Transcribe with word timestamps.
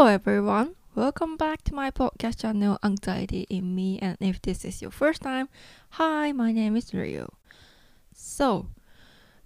Hello 0.00 0.10
everyone, 0.10 0.76
welcome 0.94 1.36
back 1.36 1.62
to 1.62 1.74
my 1.74 1.90
podcast 1.90 2.40
channel 2.40 2.78
Anxiety 2.82 3.46
in 3.50 3.74
Me 3.74 3.98
and 3.98 4.16
if 4.18 4.40
this 4.40 4.64
is 4.64 4.80
your 4.80 4.90
first 4.90 5.20
time, 5.20 5.50
hi, 5.90 6.32
my 6.32 6.52
name 6.52 6.74
is 6.74 6.94
Rio. 6.94 7.34
So, 8.14 8.68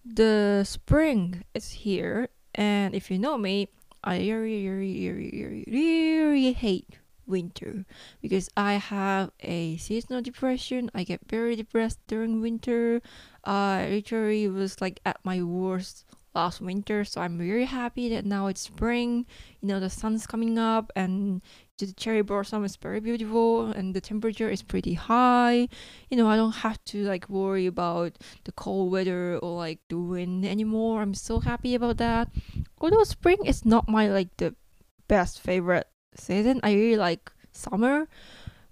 the 0.04 0.62
spring 0.62 1.42
is 1.54 1.72
here 1.82 2.28
and 2.54 2.94
if 2.94 3.10
you 3.10 3.18
know 3.18 3.36
me, 3.36 3.66
I 4.04 4.18
really, 4.18 4.68
really, 4.68 5.10
really, 5.10 5.64
really, 5.66 6.52
hate 6.52 7.00
winter 7.26 7.84
because 8.22 8.48
I 8.56 8.74
have 8.74 9.32
a 9.40 9.76
seasonal 9.78 10.22
depression. 10.22 10.88
I 10.94 11.02
get 11.02 11.28
very 11.28 11.56
depressed 11.56 11.98
during 12.06 12.40
winter. 12.40 13.02
I 13.44 13.88
literally 13.90 14.46
was 14.46 14.80
like 14.80 15.00
at 15.04 15.18
my 15.24 15.42
worst 15.42 16.04
last 16.34 16.60
winter, 16.60 17.04
so 17.04 17.20
I'm 17.20 17.38
very 17.38 17.64
happy 17.64 18.08
that 18.10 18.24
now 18.24 18.46
it's 18.48 18.60
spring. 18.60 19.26
You 19.60 19.68
know, 19.68 19.80
the 19.80 19.90
sun's 19.90 20.26
coming 20.26 20.58
up 20.58 20.92
and 20.96 21.42
the 21.78 21.92
cherry 21.92 22.22
blossom 22.22 22.64
is 22.64 22.76
very 22.76 23.00
beautiful 23.00 23.66
and 23.72 23.94
the 23.94 24.00
temperature 24.00 24.48
is 24.48 24.62
pretty 24.62 24.94
high. 24.94 25.68
You 26.10 26.16
know, 26.16 26.28
I 26.28 26.36
don't 26.36 26.56
have 26.56 26.82
to 26.86 27.04
like 27.04 27.28
worry 27.28 27.66
about 27.66 28.18
the 28.44 28.52
cold 28.52 28.92
weather 28.92 29.38
or 29.38 29.56
like 29.56 29.80
the 29.88 29.98
wind 29.98 30.44
anymore. 30.44 31.02
I'm 31.02 31.14
so 31.14 31.40
happy 31.40 31.74
about 31.74 31.98
that. 31.98 32.28
Although 32.80 33.04
spring 33.04 33.38
is 33.44 33.64
not 33.64 33.88
my 33.88 34.08
like 34.08 34.36
the 34.36 34.54
best 35.08 35.40
favorite 35.40 35.88
season. 36.16 36.60
I 36.62 36.74
really 36.74 36.96
like 36.96 37.30
summer, 37.52 38.08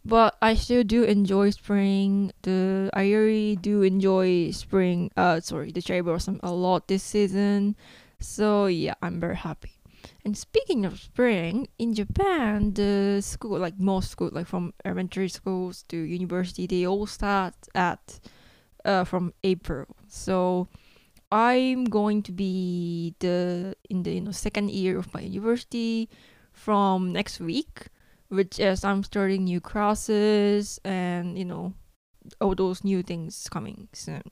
but 0.04 0.36
I 0.42 0.54
still 0.54 0.84
do 0.84 1.04
enjoy 1.04 1.50
spring. 1.50 2.32
The 2.42 2.90
I 2.92 3.10
really 3.12 3.56
do 3.56 3.82
enjoy 3.82 4.50
spring. 4.50 5.10
Uh, 5.16 5.40
sorry, 5.40 5.72
the 5.72 5.82
cherry 5.82 6.02
blossom 6.02 6.40
a 6.42 6.52
lot 6.52 6.88
this 6.88 7.02
season. 7.02 7.76
So 8.20 8.66
yeah, 8.66 8.94
I'm 9.02 9.20
very 9.20 9.36
happy. 9.36 9.72
And 10.24 10.38
speaking 10.38 10.84
of 10.84 11.00
spring, 11.00 11.66
in 11.78 11.94
Japan, 11.94 12.74
the 12.74 13.20
school, 13.22 13.58
like 13.58 13.78
most 13.78 14.10
school, 14.10 14.30
like 14.32 14.46
from 14.46 14.72
elementary 14.84 15.28
schools 15.28 15.84
to 15.88 15.96
university, 15.96 16.66
they 16.66 16.86
all 16.86 17.06
start 17.06 17.54
at 17.74 18.20
uh, 18.84 19.04
from 19.04 19.34
April. 19.42 19.86
So 20.08 20.68
I'm 21.30 21.84
going 21.84 22.22
to 22.24 22.32
be 22.32 23.14
the 23.18 23.74
in 23.88 24.02
the 24.02 24.12
you 24.12 24.20
know 24.20 24.32
second 24.32 24.70
year 24.70 24.98
of 24.98 25.12
my 25.14 25.20
university 25.20 26.08
from 26.52 27.12
next 27.12 27.40
week, 27.40 27.88
which 28.32 28.58
is 28.58 28.82
I'm 28.82 29.04
starting 29.04 29.44
new 29.44 29.60
classes 29.60 30.80
and 30.84 31.38
you 31.38 31.44
know 31.44 31.74
all 32.40 32.54
those 32.54 32.82
new 32.82 33.02
things 33.02 33.48
coming 33.50 33.88
soon. 33.92 34.22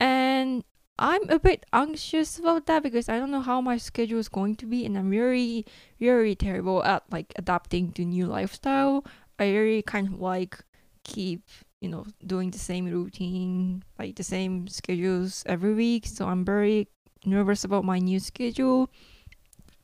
And 0.00 0.64
I'm 0.98 1.28
a 1.28 1.38
bit 1.38 1.66
anxious 1.72 2.38
about 2.38 2.64
that 2.66 2.82
because 2.82 3.10
I 3.10 3.18
don't 3.18 3.30
know 3.30 3.42
how 3.42 3.60
my 3.60 3.76
schedule 3.76 4.18
is 4.18 4.30
going 4.30 4.56
to 4.56 4.66
be 4.66 4.86
and 4.86 4.96
I'm 4.96 5.10
very 5.10 5.66
very 6.00 6.34
terrible 6.34 6.82
at 6.84 7.04
like 7.10 7.34
adapting 7.36 7.92
to 7.92 8.04
new 8.04 8.26
lifestyle. 8.26 9.04
I 9.38 9.52
really 9.52 9.82
kind 9.82 10.08
of 10.08 10.18
like 10.18 10.64
keep 11.04 11.42
you 11.82 11.90
know 11.90 12.06
doing 12.26 12.50
the 12.50 12.58
same 12.58 12.86
routine 12.86 13.84
like 13.98 14.16
the 14.16 14.24
same 14.24 14.66
schedules 14.66 15.44
every 15.46 15.74
week 15.74 16.06
so 16.06 16.26
i'm 16.26 16.44
very 16.44 16.88
nervous 17.24 17.62
about 17.62 17.84
my 17.84 17.98
new 17.98 18.18
schedule 18.18 18.90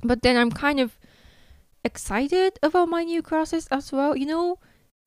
but 0.03 0.23
then 0.23 0.37
i'm 0.37 0.51
kind 0.51 0.81
of 0.81 0.99
excited 1.85 2.59
about 2.63 2.89
my 2.89 3.05
new 3.05 3.23
classes 3.23 3.67
as 3.71 3.93
well. 3.93 4.17
You 4.17 4.27
know, 4.27 4.59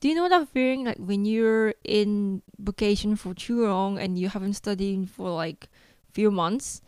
do 0.01 0.09
you 0.09 0.15
know 0.15 0.29
that 0.29 0.49
feeling 0.49 0.85
like 0.85 0.97
when 0.97 1.25
you're 1.25 1.73
in 1.83 2.41
vacation 2.59 3.15
for 3.15 3.33
too 3.33 3.65
long 3.65 3.97
and 3.99 4.17
you 4.17 4.29
haven't 4.29 4.53
studied 4.53 5.09
for 5.09 5.29
like 5.29 5.69
few 6.11 6.31
months 6.31 6.81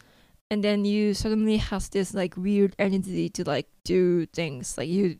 and 0.49 0.63
then 0.63 0.85
you 0.85 1.13
suddenly 1.13 1.58
has 1.58 1.89
this 1.89 2.13
like 2.13 2.38
weird 2.38 2.75
energy 2.80 3.30
to 3.30 3.43
like 3.43 3.67
do 3.83 4.25
things 4.27 4.77
like 4.77 4.88
you 4.88 5.19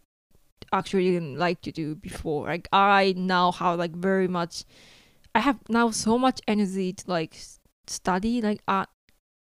actually 0.72 1.12
didn't 1.12 1.38
like 1.38 1.62
to 1.62 1.72
do 1.72 1.96
before. 1.96 2.48
Like 2.48 2.68
I 2.72 3.14
now 3.18 3.52
have 3.54 3.80
like 3.80 3.96
very 3.96 4.28
much 4.28 4.64
I 5.36 5.40
have 5.40 5.60
now 5.70 5.92
so 5.92 6.18
much 6.18 6.42
energy 6.48 6.94
to 6.94 7.04
like 7.08 7.38
study. 7.88 8.42
Like 8.42 8.62
I 8.68 8.86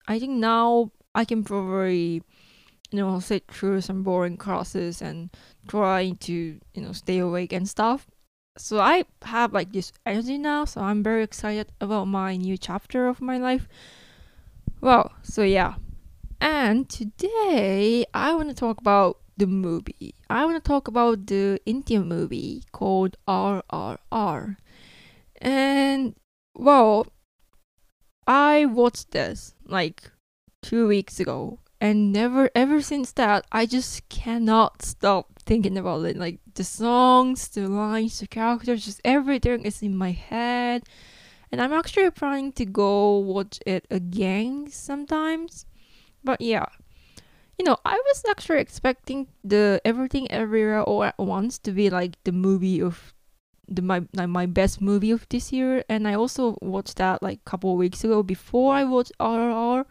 I 0.07 0.19
think 0.19 0.33
now 0.33 0.91
I 1.15 1.25
can 1.25 1.45
probably 1.45 2.23
you 2.93 2.99
know 2.99 3.19
sit 3.21 3.51
through 3.51 3.81
some 3.81 4.03
boring 4.03 4.37
classes 4.37 5.01
and 5.01 5.31
trying 5.67 6.17
to 6.17 6.61
you 6.75 6.83
know 6.83 6.93
stay 6.93 7.19
awake 7.19 7.53
and 7.53 7.69
stuff. 7.69 8.07
So 8.59 8.81
i 8.81 9.05
have 9.23 9.55
like 9.55 9.73
this 9.73 9.93
energy 10.05 10.37
now 10.37 10.67
so 10.67 10.83
i'm 10.83 11.03
very 11.03 11.23
excited 11.25 11.73
about 11.81 12.05
my 12.05 12.37
new 12.37 12.59
chapter 12.59 13.09
of 13.09 13.21
my 13.21 13.39
life. 13.39 13.67
Well 14.81 15.11
so 15.23 15.43
yeah. 15.43 15.75
And 16.41 16.89
today 16.89 18.05
i 18.13 18.35
want 18.35 18.51
to 18.51 18.55
talk 18.55 18.79
about 18.79 19.19
the 19.39 19.47
movie. 19.47 20.15
I 20.29 20.45
want 20.45 20.63
to 20.63 20.69
talk 20.69 20.87
about 20.87 21.27
the 21.27 21.59
indian 21.65 22.07
movie 22.07 22.63
called 22.73 23.17
rrr 23.27 24.57
and 25.41 26.15
well 26.55 27.07
i 28.27 28.67
watched 28.67 29.11
this 29.11 29.55
like 29.67 30.11
two 30.63 30.87
weeks 30.87 31.19
ago 31.19 31.59
and 31.83 32.13
never 32.13 32.49
ever 32.55 32.81
since 32.81 33.11
that 33.11 33.45
i 33.51 33.67
just 33.67 34.09
cannot 34.09 34.83
stop 34.83 35.27
thinking 35.45 35.77
about 35.77 36.05
it. 36.05 36.17
Like 36.17 36.39
the 36.55 36.63
songs 36.63 37.49
the 37.49 37.69
lines 37.69 38.21
the 38.21 38.29
characters 38.29 38.85
just 38.85 39.01
everything 39.05 39.65
is 39.65 39.83
in 39.83 39.97
my 39.97 40.13
head. 40.13 40.85
And 41.51 41.61
i'm 41.61 41.73
actually 41.73 42.11
planning 42.13 42.53
to 42.53 42.65
go 42.65 43.19
watch 43.19 43.59
it 43.67 43.87
again 43.91 44.71
sometimes. 44.71 45.67
But 46.23 46.41
yeah. 46.41 46.67
You 47.59 47.65
know 47.67 47.77
i 47.85 47.95
was 47.95 48.23
actually 48.31 48.61
expecting 48.61 49.27
the 49.43 49.81
everything 49.85 50.31
everywhere 50.31 50.83
all 50.83 51.03
at 51.03 51.19
once 51.19 51.59
to 51.59 51.73
be 51.73 51.91
like 51.91 52.17
the 52.23 52.33
movie 52.33 52.81
of 52.81 53.13
the 53.69 53.83
my 53.83 54.03
like 54.15 54.29
my 54.29 54.47
best 54.47 54.81
movie 54.81 55.11
of 55.11 55.27
this 55.31 55.53
year. 55.53 55.83
And 55.89 56.07
i 56.07 56.15
also 56.15 56.57
watched 56.63 56.97
that 56.97 57.23
like 57.23 57.41
a 57.45 57.51
couple 57.51 57.73
of 57.73 57.79
weeks 57.79 58.05
ago 58.05 58.23
before 58.23 58.73
i 58.73 58.85
watched 58.85 59.13
rrr 59.19 59.85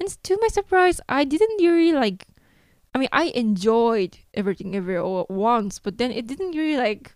and 0.00 0.22
to 0.24 0.38
my 0.40 0.48
surprise, 0.48 1.00
I 1.08 1.24
didn't 1.24 1.58
really 1.60 1.92
like. 1.92 2.26
I 2.94 2.98
mean, 2.98 3.08
I 3.12 3.24
enjoyed 3.34 4.18
everything 4.34 4.74
every 4.74 5.00
once, 5.02 5.78
but 5.78 5.98
then 5.98 6.10
it 6.10 6.26
didn't 6.26 6.56
really 6.56 6.76
like 6.76 7.14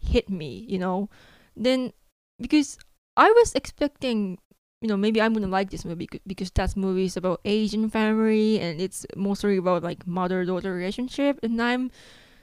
hit 0.00 0.30
me, 0.30 0.66
you 0.68 0.78
know. 0.78 1.10
Then 1.56 1.92
because 2.40 2.78
I 3.16 3.30
was 3.30 3.52
expecting, 3.54 4.38
you 4.80 4.88
know, 4.88 4.96
maybe 4.96 5.20
I'm 5.20 5.34
gonna 5.34 5.48
like 5.48 5.70
this 5.70 5.84
movie 5.84 6.08
because 6.26 6.50
that 6.52 6.76
movie 6.76 7.04
is 7.04 7.16
about 7.16 7.40
Asian 7.44 7.90
family 7.90 8.58
and 8.58 8.80
it's 8.80 9.06
mostly 9.14 9.58
about 9.58 9.82
like 9.82 10.06
mother-daughter 10.06 10.72
relationship, 10.72 11.38
and 11.42 11.60
I'm 11.60 11.90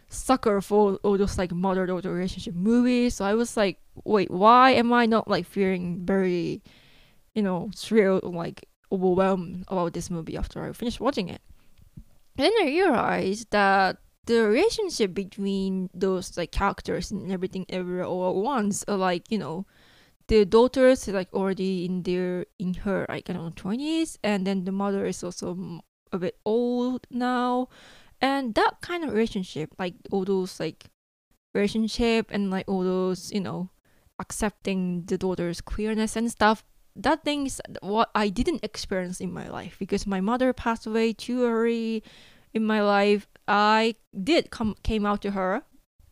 sucker 0.07 0.61
for 0.61 0.95
all 1.03 1.17
those 1.17 1.37
like 1.37 1.51
mother-daughter 1.51 2.11
relationship 2.13 2.53
movies. 2.55 3.15
So 3.15 3.25
I 3.25 3.33
was 3.33 3.57
like, 3.57 3.79
wait, 4.05 4.31
why 4.31 4.71
am 4.71 4.93
I 4.93 5.05
not 5.05 5.27
like 5.27 5.45
feeling 5.45 6.05
very, 6.05 6.61
you 7.33 7.41
know, 7.41 7.71
thrilled 7.75 8.23
like 8.23 8.65
overwhelmed 8.91 9.65
about 9.67 9.93
this 9.93 10.09
movie 10.09 10.37
after 10.37 10.63
I 10.63 10.71
finished 10.73 10.99
watching 10.99 11.29
it. 11.29 11.41
Then 12.35 12.51
I 12.61 12.65
realized 12.65 13.51
that 13.51 13.97
the 14.25 14.47
relationship 14.47 15.13
between 15.13 15.89
those 15.93 16.37
like 16.37 16.51
characters 16.51 17.11
and 17.11 17.31
everything 17.31 17.65
everywhere 17.69 18.05
all 18.05 18.29
at 18.29 18.35
once 18.35 18.85
are 18.87 18.97
like, 18.97 19.29
you 19.29 19.37
know, 19.37 19.65
the 20.27 20.45
daughters 20.45 21.07
like 21.07 21.33
already 21.33 21.85
in 21.85 22.03
their 22.03 22.45
in 22.59 22.75
her 22.85 23.05
like 23.09 23.29
I 23.29 23.33
don't 23.33 23.43
know 23.43 23.53
twenties, 23.55 24.17
and 24.23 24.45
then 24.45 24.65
the 24.65 24.71
mother 24.71 25.05
is 25.05 25.23
also 25.23 25.81
a 26.11 26.17
bit 26.17 26.37
old 26.45 27.07
now, 27.09 27.69
and 28.21 28.53
that 28.53 28.81
kind 28.81 29.03
of 29.03 29.11
relationship, 29.11 29.73
like 29.79 29.95
all 30.11 30.23
those 30.23 30.59
like 30.59 30.85
relationship 31.55 32.29
and 32.29 32.51
like 32.51 32.69
all 32.69 32.83
those 32.83 33.31
you 33.33 33.41
know 33.41 33.71
accepting 34.19 35.03
the 35.05 35.17
daughter's 35.17 35.61
queerness 35.61 36.15
and 36.15 36.29
stuff 36.29 36.63
that 36.99 37.23
thing 37.23 37.45
is 37.45 37.61
what 37.81 38.09
I 38.13 38.29
didn't 38.29 38.63
experience 38.63 39.19
in 39.19 39.31
my 39.31 39.47
life 39.47 39.77
because 39.79 40.05
my 40.05 40.21
mother 40.21 40.53
passed 40.53 40.85
away 40.85 41.13
too 41.13 41.45
early 41.45 42.03
in 42.53 42.65
my 42.65 42.81
life. 42.81 43.27
I 43.47 43.95
did 44.11 44.51
come 44.51 44.75
came 44.83 45.05
out 45.05 45.21
to 45.23 45.31
her 45.31 45.63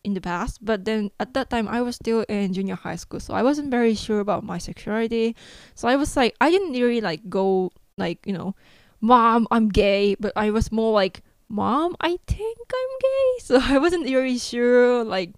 in 0.03 0.13
the 0.13 0.21
past, 0.21 0.63
but 0.63 0.85
then 0.85 1.11
at 1.19 1.33
that 1.33 1.49
time 1.49 1.67
I 1.67 1.81
was 1.81 1.95
still 1.95 2.21
in 2.29 2.53
junior 2.53 2.75
high 2.75 2.95
school, 2.95 3.19
so 3.19 3.33
I 3.33 3.43
wasn't 3.43 3.69
very 3.69 3.93
sure 3.93 4.19
about 4.19 4.43
my 4.43 4.57
sexuality. 4.57 5.35
So 5.75 5.87
I 5.87 5.95
was 5.95 6.15
like, 6.15 6.35
I 6.39 6.49
didn't 6.49 6.71
really 6.71 7.01
like 7.01 7.29
go 7.29 7.71
like 7.97 8.25
you 8.25 8.33
know, 8.33 8.55
mom, 9.01 9.47
I'm 9.51 9.69
gay, 9.69 10.15
but 10.15 10.33
I 10.35 10.51
was 10.51 10.71
more 10.71 10.93
like, 10.93 11.21
mom, 11.49 11.95
I 11.99 12.17
think 12.27 12.57
I'm 12.73 12.93
gay. 13.01 13.27
So 13.47 13.59
I 13.61 13.77
wasn't 13.77 14.05
really 14.05 14.37
sure 14.37 15.03
like 15.03 15.31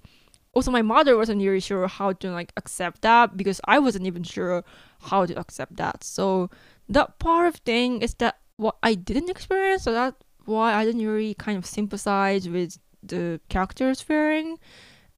also 0.54 0.72
my 0.72 0.82
mother 0.82 1.18
wasn't 1.18 1.42
really 1.42 1.60
sure 1.60 1.88
how 1.88 2.14
to 2.14 2.32
like 2.32 2.52
accept 2.58 3.02
that 3.02 3.38
because 3.38 3.62
I 3.66 3.80
wasn't 3.80 4.08
even 4.08 4.24
sure 4.24 4.64
how 5.02 5.26
to 5.26 5.40
accept 5.40 5.76
that. 5.78 6.04
So 6.04 6.50
that 6.88 7.20
part 7.20 7.48
of 7.48 7.56
thing 7.56 8.02
is 8.02 8.16
that 8.16 8.38
what 8.58 8.78
I 8.84 8.96
didn't 8.96 9.30
experience, 9.30 9.84
so 9.84 9.94
that's 9.94 10.18
why 10.46 10.74
I 10.74 10.86
didn't 10.86 11.06
really 11.06 11.34
kind 11.36 11.58
of 11.58 11.66
sympathize 11.66 12.50
with 12.50 12.78
the 13.04 13.40
characters 13.50 14.02
fearing. 14.02 14.58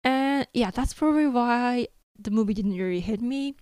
And 0.03 0.47
yeah, 0.53 0.71
that's 0.71 0.93
probably 0.93 1.27
why 1.27 1.87
the 2.19 2.31
movie 2.31 2.53
didn't 2.53 2.77
really 2.77 2.99
hit 2.99 3.21
me. 3.21 3.55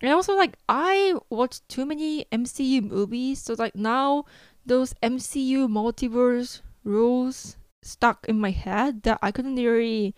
And 0.00 0.12
also 0.12 0.36
like 0.36 0.56
I 0.68 1.14
watched 1.28 1.68
too 1.68 1.84
many 1.84 2.24
MCU 2.30 2.82
movies, 2.82 3.42
so 3.42 3.54
like 3.58 3.74
now 3.74 4.24
those 4.64 4.94
MCU 5.02 5.66
multiverse 5.66 6.60
rules 6.84 7.56
stuck 7.82 8.26
in 8.28 8.38
my 8.38 8.50
head 8.50 9.02
that 9.02 9.18
I 9.22 9.32
couldn't 9.32 9.56
really, 9.56 10.14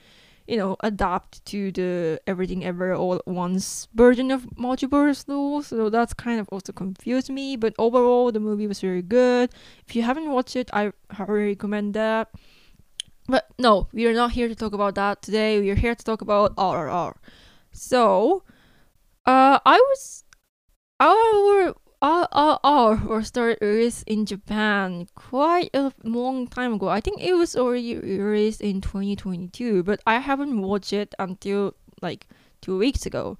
you 0.50 0.56
know, 0.56 0.76
adapt 0.81 1.44
to 1.44 1.70
the 1.70 2.20
everything 2.26 2.64
ever 2.64 2.93
all 2.93 3.14
at 3.14 3.26
once 3.26 3.87
version 3.94 4.32
of 4.32 4.43
multiverse 4.58 5.29
rules. 5.29 5.69
So 5.69 5.88
that's 5.88 6.12
kind 6.12 6.41
of 6.41 6.49
also 6.50 6.73
confused 6.73 7.31
me. 7.31 7.55
But 7.55 7.73
overall, 7.79 8.32
the 8.32 8.41
movie 8.41 8.67
was 8.67 8.81
very 8.81 9.00
good. 9.00 9.50
If 9.87 9.94
you 9.94 10.02
haven't 10.02 10.29
watched 10.29 10.56
it, 10.56 10.69
I 10.73 10.93
highly 11.12 11.55
recommend 11.55 11.94
that. 11.94 12.31
But 13.29 13.47
no, 13.61 13.87
we 13.93 14.08
are 14.08 14.12
not 14.12 14.32
here 14.32 14.49
to 14.49 14.56
talk 14.56 14.73
about 14.73 14.97
that 14.97 15.23
today. 15.23 15.61
We 15.61 15.70
are 15.70 15.76
here 15.76 15.94
to 15.94 16.05
talk 16.05 16.20
about 16.20 16.56
RRR. 16.56 17.14
So, 17.70 18.43
uh, 19.26 19.61
I 19.64 19.79
was 19.79 20.25
our 20.99 21.75
RRR 22.02 23.05
was 23.05 23.26
started 23.26 23.58
released 23.61 24.05
in 24.06 24.25
Japan 24.25 25.06
quite 25.14 25.69
a 25.75 25.93
long 26.02 26.47
time 26.47 26.75
ago. 26.75 26.88
I 26.88 27.02
think 27.02 27.20
it 27.20 27.35
was 27.35 27.55
already 27.55 27.99
released 27.99 28.62
in 28.62 28.81
2022, 28.81 29.82
but 29.82 30.00
I 30.06 30.19
haven't 30.19 30.62
watched 30.62 30.94
it 30.94 31.14
until 31.19 31.75
like 32.00 32.26
two 32.62 32.79
weeks 32.79 33.05
ago. 33.05 33.37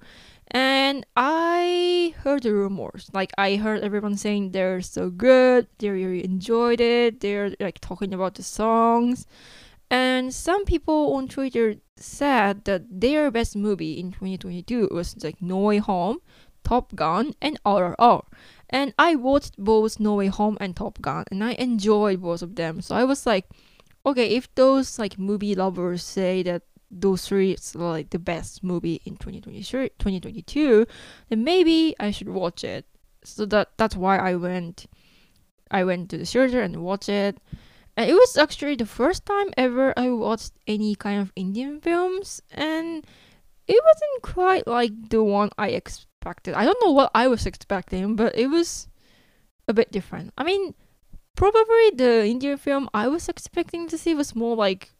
And 0.51 1.07
I 1.15 2.13
heard 2.19 2.43
the 2.43 2.53
rumors. 2.53 3.09
Like 3.13 3.31
I 3.35 3.55
heard 3.55 3.81
everyone 3.81 4.15
saying 4.15 4.51
they're 4.51 4.81
so 4.81 5.09
good, 5.09 5.65
they 5.79 5.89
really 5.89 6.23
enjoyed 6.23 6.81
it, 6.81 7.21
they're 7.21 7.55
like 7.59 7.79
talking 7.81 8.13
about 8.13 8.35
the 8.35 8.43
songs. 8.43 9.25
And 9.89 10.31
some 10.33 10.65
people 10.65 11.15
on 11.15 11.27
Twitter 11.27 11.75
said 11.97 12.65
that 12.65 12.83
their 12.89 13.31
best 13.31 13.55
movie 13.55 13.99
in 13.99 14.11
2022 14.11 14.89
was 14.91 15.21
like 15.23 15.41
No 15.41 15.77
Home, 15.79 16.19
Top 16.63 16.95
Gun, 16.95 17.33
and 17.41 17.61
RRR. 17.63 18.23
And 18.69 18.93
I 18.97 19.15
watched 19.15 19.57
both 19.57 19.99
No 19.99 20.15
Way 20.15 20.27
Home 20.27 20.57
and 20.61 20.75
Top 20.75 21.01
Gun, 21.01 21.25
and 21.31 21.43
I 21.43 21.53
enjoyed 21.53 22.21
both 22.21 22.41
of 22.41 22.55
them. 22.55 22.81
So 22.81 22.95
I 22.95 23.03
was 23.03 23.25
like, 23.25 23.45
okay, 24.05 24.35
if 24.35 24.53
those 24.55 24.97
like 24.97 25.19
movie 25.19 25.55
lovers 25.55 26.03
say 26.03 26.43
that 26.43 26.63
those 26.89 27.25
three 27.25 27.51
is 27.51 27.75
like 27.75 28.09
the 28.09 28.19
best 28.19 28.63
movie 28.63 29.01
in 29.05 29.15
2023, 29.15 29.89
2022, 29.97 30.85
then 31.29 31.43
maybe 31.43 31.95
I 31.99 32.11
should 32.11 32.29
watch 32.29 32.63
it. 32.63 32.85
So 33.23 33.45
that 33.47 33.69
that's 33.77 33.95
why 33.95 34.17
I 34.17 34.35
went. 34.35 34.87
I 35.69 35.83
went 35.85 36.09
to 36.09 36.17
the 36.17 36.25
theater 36.25 36.61
and 36.61 36.83
watched 36.83 37.09
it. 37.09 37.37
And 37.95 38.09
it 38.09 38.13
was 38.13 38.37
actually 38.37 38.75
the 38.75 38.85
first 38.85 39.25
time 39.25 39.51
ever 39.57 39.93
I 39.97 40.09
watched 40.09 40.53
any 40.65 40.95
kind 40.95 41.21
of 41.21 41.31
Indian 41.35 41.79
films, 41.81 42.41
and 42.51 43.05
it 43.67 43.81
wasn't 43.83 44.35
quite 44.35 44.67
like 44.67 45.09
the 45.09 45.23
one 45.23 45.49
I 45.57 45.69
expected. 46.21 46.53
I 46.53 46.65
don't 46.65 46.77
know 46.83 46.91
what 46.91 47.11
I 47.15 47.27
was 47.27 47.45
expecting, 47.45 48.15
but 48.15 48.37
it 48.37 48.47
was 48.47 48.87
a 49.67 49.73
bit 49.73 49.91
different. 49.91 50.33
I 50.37 50.43
mean, 50.43 50.73
probably 51.35 51.91
the 51.95 52.25
Indian 52.27 52.57
film 52.57 52.89
I 52.93 53.07
was 53.07 53.27
expecting 53.27 53.87
to 53.87 53.97
see 53.97 54.13
was 54.13 54.35
more 54.35 54.55
like 54.55 54.91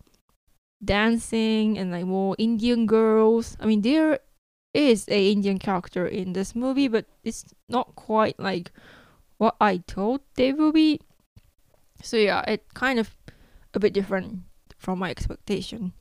dancing 0.84 1.78
and 1.78 1.92
like 1.92 2.06
more 2.06 2.36
Indian 2.40 2.88
girls. 2.88 3.56
I 3.60 3.66
mean, 3.66 3.82
there 3.82 4.20
is 4.74 5.06
a 5.10 5.32
Indian 5.32 5.60
character 5.60 6.08
in 6.08 6.34
this 6.34 6.56
movie, 6.56 6.88
but 6.88 7.06
it's 7.24 7.46
not 7.70 7.96
quite 7.96 8.40
like 8.40 8.72
what 9.38 9.56
I 9.62 9.84
thought 9.88 10.22
they 10.36 10.54
will 10.54 10.72
be. 10.72 11.00
So 12.02 12.18
yeah, 12.18 12.42
it 12.48 12.74
kind 12.74 12.98
of 12.98 13.16
a 13.74 13.80
bit 13.80 13.94
different 13.94 14.40
from 14.78 15.00
my 15.00 15.12
expectation. 15.12 15.94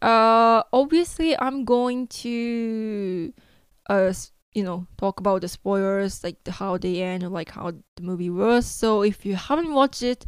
Uh, 0.00 0.62
obviously, 0.72 1.38
I'm 1.38 1.64
going 1.64 2.08
to, 2.08 3.32
uh, 3.88 4.12
you 4.52 4.62
know, 4.62 4.86
talk 4.98 5.20
about 5.20 5.40
the 5.40 5.48
spoilers, 5.48 6.22
like 6.22 6.42
the, 6.44 6.52
how 6.52 6.76
they 6.76 7.02
end, 7.02 7.22
or 7.22 7.28
like 7.28 7.50
how 7.50 7.70
the 7.70 8.02
movie 8.02 8.30
was. 8.30 8.66
So 8.66 9.02
if 9.02 9.24
you 9.24 9.34
haven't 9.34 9.72
watched 9.72 10.02
it, 10.02 10.26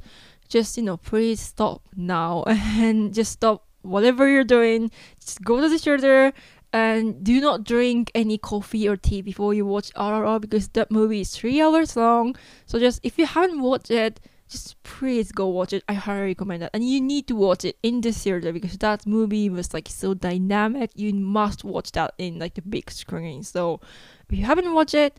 just 0.49 0.77
you 0.77 0.83
know, 0.83 0.97
please 0.97 1.41
stop 1.41 1.83
now 1.97 2.45
and 2.47 3.13
just 3.13 3.33
stop 3.33 3.67
whatever 3.83 4.29
you're 4.29 4.45
doing. 4.45 4.91
Just 5.21 5.43
go 5.43 5.61
to 5.61 5.69
the 5.69 5.79
theater 5.79 6.33
and 6.73 7.23
do 7.23 7.41
not 7.41 7.65
drink 7.65 8.11
any 8.15 8.37
coffee 8.37 8.89
or 8.89 8.97
tea 8.97 9.23
before 9.23 9.55
you 9.55 9.65
watch 9.65 9.93
RRR 9.95 10.41
because 10.41 10.69
that 10.69 10.91
movie 10.91 11.21
is 11.21 11.31
three 11.31 11.61
hours 11.63 11.97
long. 11.97 12.35
So 12.67 12.79
just 12.79 13.01
if 13.03 13.19
you 13.19 13.27
haven't 13.27 13.61
watched 13.61 13.91
it 13.91 14.21
just 14.55 14.81
please 14.85 15.33
go 15.33 15.49
watch 15.49 15.73
it. 15.73 15.83
I 15.89 15.95
highly 15.95 16.29
recommend 16.29 16.63
that. 16.63 16.71
And 16.73 16.89
you 16.89 17.01
need 17.01 17.27
to 17.27 17.35
watch 17.35 17.65
it 17.65 17.77
in 17.83 18.01
the 18.01 18.13
theater 18.13 18.53
because 18.53 18.79
that 18.79 19.05
movie 19.05 19.51
was 19.51 19.75
like 19.75 19.89
so 19.89 20.15
dynamic. 20.15 20.93
You 20.95 21.13
must 21.13 21.65
watch 21.65 21.91
that 21.93 22.15
in 22.19 22.39
like 22.39 22.55
the 22.55 22.63
big 22.63 22.89
screen. 22.91 23.43
So 23.43 23.81
if 24.29 24.39
you 24.39 24.45
haven't 24.45 24.73
watched 24.73 24.95
it, 24.95 25.19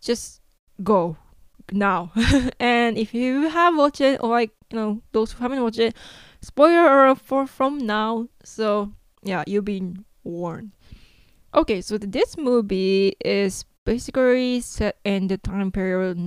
just 0.00 0.40
go 0.84 1.16
now. 1.72 2.12
and 2.60 2.96
if 2.96 3.12
you 3.12 3.48
have 3.48 3.76
watched 3.76 4.00
it 4.00 4.22
or 4.22 4.30
like 4.30 4.52
you 4.70 4.78
know 4.78 5.02
those 5.10 5.32
who 5.32 5.42
haven't 5.42 5.62
watched 5.62 5.80
it, 5.80 5.96
spoiler 6.40 7.12
for 7.16 7.48
from 7.48 7.78
now. 7.78 8.28
So 8.44 8.92
yeah, 9.24 9.42
you've 9.48 9.64
been 9.64 10.04
warned. 10.22 10.70
Okay, 11.52 11.80
so 11.80 11.98
this 11.98 12.36
movie 12.36 13.16
is 13.24 13.64
basically 13.84 14.60
set 14.60 14.98
in 15.04 15.26
the 15.26 15.38
time 15.38 15.72
period 15.72 16.18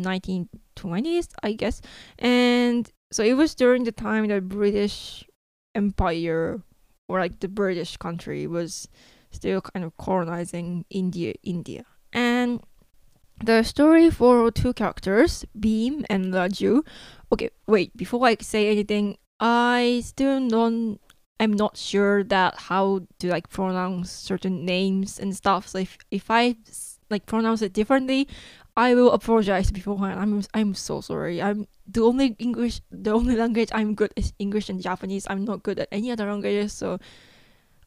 1920s, 0.83 1.29
I 1.43 1.53
guess. 1.53 1.81
And 2.17 2.89
so 3.11 3.23
it 3.23 3.33
was 3.33 3.55
during 3.55 3.83
the 3.83 3.91
time 3.91 4.27
that 4.27 4.47
British 4.47 5.25
Empire 5.75 6.61
or 7.07 7.19
like 7.19 7.39
the 7.39 7.47
British 7.47 7.97
country 7.97 8.47
was 8.47 8.87
still 9.31 9.61
kind 9.61 9.85
of 9.85 9.95
colonizing 9.97 10.85
India 10.89 11.33
India. 11.43 11.85
And 12.13 12.61
the 13.43 13.63
story 13.63 14.09
for 14.09 14.51
two 14.51 14.73
characters, 14.73 15.45
Bhim 15.57 16.03
and 16.09 16.33
Raju. 16.33 16.85
Okay, 17.31 17.49
wait, 17.67 17.95
before 17.95 18.25
I 18.27 18.35
say 18.41 18.69
anything, 18.69 19.17
I 19.39 20.01
still 20.03 20.47
don't 20.47 20.99
I'm 21.39 21.53
not 21.53 21.77
sure 21.77 22.23
that 22.25 22.55
how 22.67 23.01
to 23.19 23.29
like 23.29 23.49
pronounce 23.49 24.11
certain 24.11 24.65
names 24.65 25.19
and 25.19 25.35
stuff. 25.35 25.67
So 25.67 25.79
if 25.79 25.97
if 26.11 26.29
I 26.29 26.55
like 27.09 27.25
pronounce 27.25 27.61
it 27.61 27.73
differently, 27.73 28.27
I 28.75 28.95
will 28.95 29.11
apologize 29.11 29.71
beforehand. 29.71 30.19
I'm 30.19 30.43
I'm 30.53 30.73
so 30.73 31.01
sorry. 31.01 31.41
I'm 31.41 31.67
the 31.87 32.01
only 32.01 32.35
English 32.39 32.81
the 32.91 33.11
only 33.11 33.35
language 33.35 33.69
I'm 33.71 33.95
good 33.95 34.13
is 34.15 34.33
English 34.39 34.69
and 34.69 34.81
Japanese. 34.81 35.27
I'm 35.29 35.43
not 35.43 35.63
good 35.63 35.79
at 35.79 35.89
any 35.91 36.11
other 36.11 36.29
languages, 36.29 36.73
so 36.73 36.99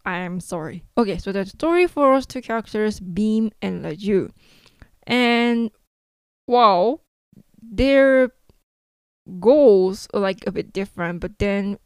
I'm 0.04 0.40
sorry. 0.40 0.84
Okay, 0.98 1.18
so 1.18 1.32
the 1.32 1.46
story 1.46 1.86
for 1.86 2.10
follows 2.10 2.26
two 2.26 2.42
characters, 2.42 3.00
Bhim 3.00 3.52
and 3.62 3.84
Raju. 3.84 4.30
And 5.06 5.70
wow, 6.46 7.00
their 7.62 8.30
goals 9.40 10.08
are 10.12 10.20
like 10.20 10.44
a 10.46 10.52
bit 10.52 10.72
different, 10.72 11.20
but 11.20 11.38
then 11.38 11.78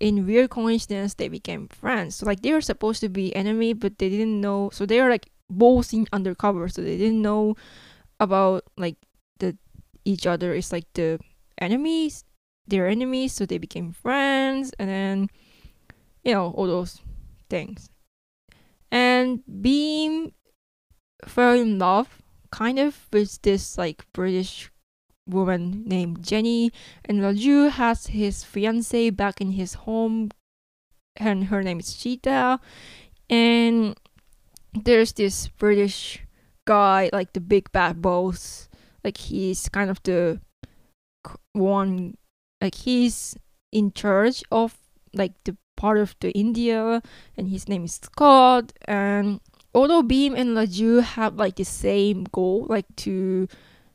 in 0.00 0.26
weird 0.26 0.50
coincidence 0.50 1.14
they 1.14 1.28
became 1.28 1.68
friends. 1.68 2.16
So 2.16 2.26
like 2.26 2.42
they 2.42 2.52
were 2.52 2.60
supposed 2.60 3.00
to 3.00 3.08
be 3.08 3.34
enemy, 3.34 3.72
but 3.72 3.98
they 3.98 4.10
didn't 4.10 4.40
know 4.40 4.70
so 4.72 4.84
they 4.84 5.00
are 5.00 5.08
like 5.08 5.30
both 5.48 5.94
in 5.94 6.06
undercover, 6.12 6.68
so 6.68 6.82
they 6.82 6.98
didn't 6.98 7.22
know 7.22 7.54
about 8.22 8.64
like 8.78 8.96
the 9.38 9.58
each 10.04 10.26
other 10.26 10.54
is 10.54 10.70
like 10.70 10.86
the 10.94 11.18
enemies, 11.58 12.24
their 12.66 12.86
enemies, 12.86 13.34
so 13.34 13.44
they 13.44 13.58
became 13.58 13.90
friends, 13.90 14.72
and 14.78 14.88
then 14.88 15.28
you 16.22 16.32
know 16.32 16.54
all 16.54 16.66
those 16.66 17.02
things. 17.50 17.90
And 18.90 19.42
Bhim 19.50 20.32
fell 21.26 21.54
in 21.54 21.78
love 21.78 22.22
kind 22.50 22.78
of 22.78 23.08
with 23.12 23.42
this 23.42 23.76
like 23.76 24.06
British 24.12 24.70
woman 25.26 25.82
named 25.84 26.22
Jenny, 26.22 26.70
and 27.04 27.20
Raju 27.20 27.70
has 27.70 28.06
his 28.06 28.44
fiance 28.44 29.10
back 29.10 29.40
in 29.40 29.52
his 29.52 29.74
home, 29.74 30.30
and 31.16 31.44
her 31.44 31.62
name 31.62 31.80
is 31.80 31.86
Sita, 31.86 32.60
and 33.28 33.98
there's 34.74 35.12
this 35.12 35.48
British 35.48 36.22
guy, 36.64 37.10
like 37.12 37.32
the 37.32 37.40
big 37.40 37.70
bad 37.72 38.02
boss. 38.02 38.68
Like 39.04 39.16
he's 39.16 39.68
kind 39.68 39.90
of 39.90 40.02
the 40.02 40.40
one, 41.52 42.16
like 42.60 42.74
he's 42.74 43.36
in 43.72 43.92
charge 43.92 44.42
of 44.50 44.78
like 45.12 45.32
the 45.44 45.56
part 45.76 45.98
of 45.98 46.14
the 46.20 46.30
India, 46.32 47.02
and 47.36 47.48
his 47.48 47.68
name 47.68 47.84
is 47.84 47.94
Scott. 47.94 48.72
And 48.86 49.40
although 49.74 50.02
Bhim 50.02 50.38
and 50.38 50.56
Raju 50.56 51.02
have 51.02 51.36
like 51.36 51.56
the 51.56 51.64
same 51.64 52.24
goal, 52.30 52.66
like 52.68 52.86
to, 52.96 53.48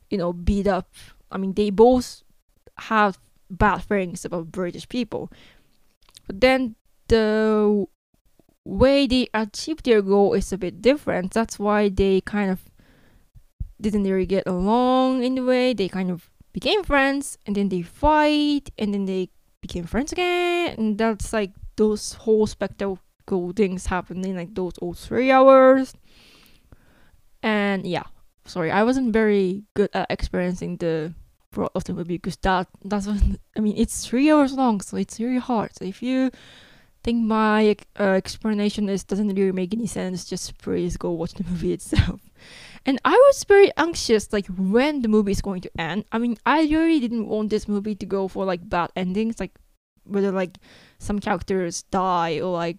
you 0.09 0.17
know, 0.17 0.33
beat 0.33 0.67
up. 0.67 0.89
I 1.31 1.38
mean, 1.38 1.53
they 1.53 1.69
both 1.69 2.24
have 2.79 3.19
bad 3.50 3.83
things 3.83 4.25
about 4.25 4.51
British 4.51 4.88
people. 4.89 5.31
But 6.25 6.41
then 6.41 6.75
the 7.07 7.88
way 8.67 9.07
they 9.07 9.27
achieve 9.33 9.81
their 9.83 10.01
goal 10.01 10.33
is 10.33 10.51
a 10.51 10.57
bit 10.57 10.81
different. 10.81 11.31
That's 11.31 11.57
why 11.57 11.89
they 11.89 12.21
kind 12.21 12.51
of 12.51 12.59
didn't 13.79 14.03
really 14.03 14.25
get 14.25 14.43
along 14.45 15.24
in 15.24 15.36
the 15.36 15.43
way. 15.43 15.74
They 15.74 15.88
kind 15.88 16.12
of 16.12 16.29
became 16.51 16.83
friends 16.83 17.38
and 17.45 17.55
then 17.55 17.69
they 17.69 17.81
fight 17.81 18.69
and 18.77 18.93
then 18.93 19.05
they 19.05 19.29
became 19.62 19.86
friends 19.86 20.12
again. 20.12 20.75
And 20.77 20.97
that's 20.97 21.31
like 21.31 21.51
those 21.77 22.13
whole 22.13 22.45
spectacle 22.45 23.00
things 23.55 23.86
happening 23.86 24.36
like 24.36 24.53
those 24.53 24.77
all 24.79 24.93
three 24.93 25.31
hours. 25.31 25.93
And 27.41 27.88
yeah, 27.88 28.03
sorry, 28.45 28.71
I 28.71 28.83
wasn't 28.83 29.13
very 29.13 29.63
good 29.75 29.89
at 29.93 30.07
experiencing 30.09 30.77
the 30.77 31.13
plot 31.51 31.71
of 31.75 31.83
the 31.86 31.93
movie 31.93 32.17
because 32.17 32.38
that 32.38 32.67
that's 32.83 33.07
what 33.07 33.21
I 33.55 33.59
mean. 33.59 33.75
It's 33.77 34.05
three 34.05 34.29
hours 34.31 34.53
long, 34.53 34.81
so 34.81 34.97
it's 34.97 35.19
really 35.19 35.39
hard. 35.39 35.75
So 35.75 35.86
if 35.86 36.01
you 36.03 36.31
think 37.07 37.23
my 37.23 37.77
uh, 37.97 38.19
explanation 38.19 38.89
is 38.89 39.05
doesn't 39.05 39.33
really 39.33 39.53
make 39.53 39.73
any 39.73 39.87
sense, 39.87 40.25
just 40.25 40.57
please 40.57 40.97
go 40.97 41.11
watch 41.11 41.33
the 41.35 41.43
movie 41.49 41.71
itself. 41.71 42.19
And 42.85 42.99
I 43.05 43.15
was 43.27 43.45
very 43.45 43.71
anxious, 43.77 44.33
like 44.33 44.47
when 44.47 45.03
the 45.03 45.07
movie 45.07 45.31
is 45.31 45.41
going 45.41 45.61
to 45.61 45.71
end. 45.79 46.03
I 46.11 46.17
mean, 46.17 46.35
I 46.45 46.63
really 46.63 46.99
didn't 46.99 47.27
want 47.27 47.49
this 47.49 47.65
movie 47.65 47.95
to 47.95 48.05
go 48.05 48.27
for 48.27 48.43
like 48.43 48.67
bad 48.67 48.91
endings, 48.97 49.39
like 49.39 49.55
whether 50.03 50.33
like 50.33 50.57
some 50.99 51.19
characters 51.19 51.83
die 51.83 52.41
or 52.41 52.51
like 52.51 52.77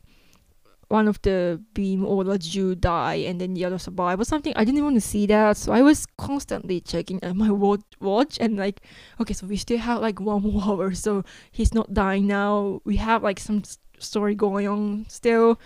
one 0.88 1.08
of 1.08 1.20
the 1.22 1.62
Bhim 1.74 2.04
or 2.04 2.22
Raju 2.24 2.78
die 2.80 3.24
and 3.28 3.40
then 3.40 3.54
the 3.54 3.64
other 3.64 3.78
survive 3.78 4.20
or 4.20 4.24
something. 4.24 4.52
I 4.56 4.64
didn't 4.64 4.84
want 4.84 4.96
to 4.96 5.08
see 5.12 5.24
that, 5.26 5.56
so 5.56 5.72
I 5.72 5.80
was 5.80 6.04
constantly 6.18 6.82
checking 6.82 7.22
at 7.24 7.34
my 7.34 7.50
watch 7.50 8.36
and 8.40 8.58
like, 8.58 8.82
okay, 9.20 9.32
so 9.32 9.46
we 9.46 9.56
still 9.56 9.78
have 9.78 10.02
like 10.02 10.20
one 10.32 10.42
more 10.42 10.62
hour, 10.66 10.92
so 10.92 11.24
he's 11.50 11.72
not 11.72 11.94
dying 11.94 12.26
now. 12.26 12.82
We 12.84 12.96
have 12.96 13.22
like 13.22 13.40
some 13.40 13.62
story 14.00 14.34
going 14.34 14.66
on 14.68 15.06
still. 15.08 15.58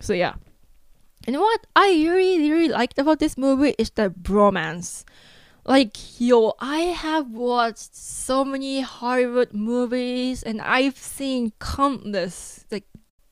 So 0.00 0.12
yeah. 0.12 0.34
And 1.26 1.36
what 1.36 1.66
I 1.76 1.88
really 1.88 2.50
really 2.50 2.68
liked 2.68 2.98
about 2.98 3.18
this 3.18 3.38
movie 3.38 3.74
is 3.78 3.90
the 3.90 4.10
bromance. 4.10 5.04
Like 5.64 5.96
yo, 6.20 6.54
I 6.58 6.78
have 6.90 7.30
watched 7.30 7.94
so 7.94 8.44
many 8.44 8.80
Hollywood 8.80 9.52
movies 9.52 10.42
and 10.42 10.60
I've 10.60 10.96
seen 10.96 11.52
countless 11.60 12.64
like 12.70 12.86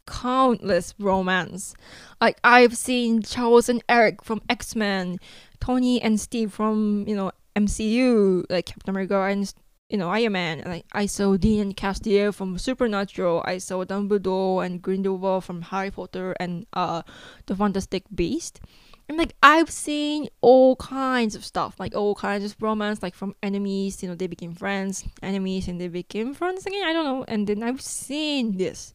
countless 0.07 0.95
romance. 0.99 1.75
Like 2.21 2.39
I've 2.45 2.77
seen 2.77 3.23
Charles 3.23 3.69
and 3.69 3.83
Eric 3.89 4.23
from 4.23 4.43
X 4.49 4.77
Men, 4.77 5.19
Tony 5.61 6.00
and 6.00 6.21
Steve 6.21 6.53
from 6.53 7.05
you 7.09 7.17
know 7.17 7.33
MCU, 7.57 8.45
like 8.49 8.67
Captain 8.67 8.91
America 8.91 9.21
and 9.23 9.53
you 9.90 9.99
know 9.99 10.11
Iron 10.11 10.32
Man. 10.32 10.62
Like 10.64 10.87
I 10.92 11.06
saw 11.06 11.37
Dean 11.37 11.61
and 11.61 11.76
Castiel 11.76 12.32
from 12.35 12.56
Supernatural. 12.59 13.42
I 13.44 13.59
saw 13.59 13.85
Dumbledore 13.85 14.64
and 14.64 14.80
Grindelwald 14.80 15.44
from 15.44 15.62
Harry 15.62 15.90
Potter 15.90 16.35
and 16.40 16.66
uh 16.73 17.02
the 17.47 17.56
Fantastic 17.56 18.04
Beast. 18.14 18.61
And 19.09 19.18
like 19.18 19.35
I've 19.42 19.70
seen 19.70 20.28
all 20.40 20.76
kinds 20.76 21.35
of 21.35 21.44
stuff, 21.44 21.80
like 21.80 21.94
all 21.97 22.14
kinds 22.14 22.44
of 22.44 22.56
romance, 22.61 23.02
like 23.02 23.14
from 23.14 23.35
enemies, 23.42 24.02
you 24.02 24.09
know, 24.09 24.14
they 24.14 24.28
became 24.28 24.54
friends, 24.54 25.04
enemies, 25.23 25.66
and 25.66 25.80
they 25.80 25.88
became 25.88 26.32
friends 26.32 26.64
again. 26.64 26.85
I 26.85 26.92
don't 26.92 27.04
know. 27.04 27.25
And 27.26 27.47
then 27.47 27.62
I've 27.62 27.82
seen 27.82 28.56
this 28.56 28.94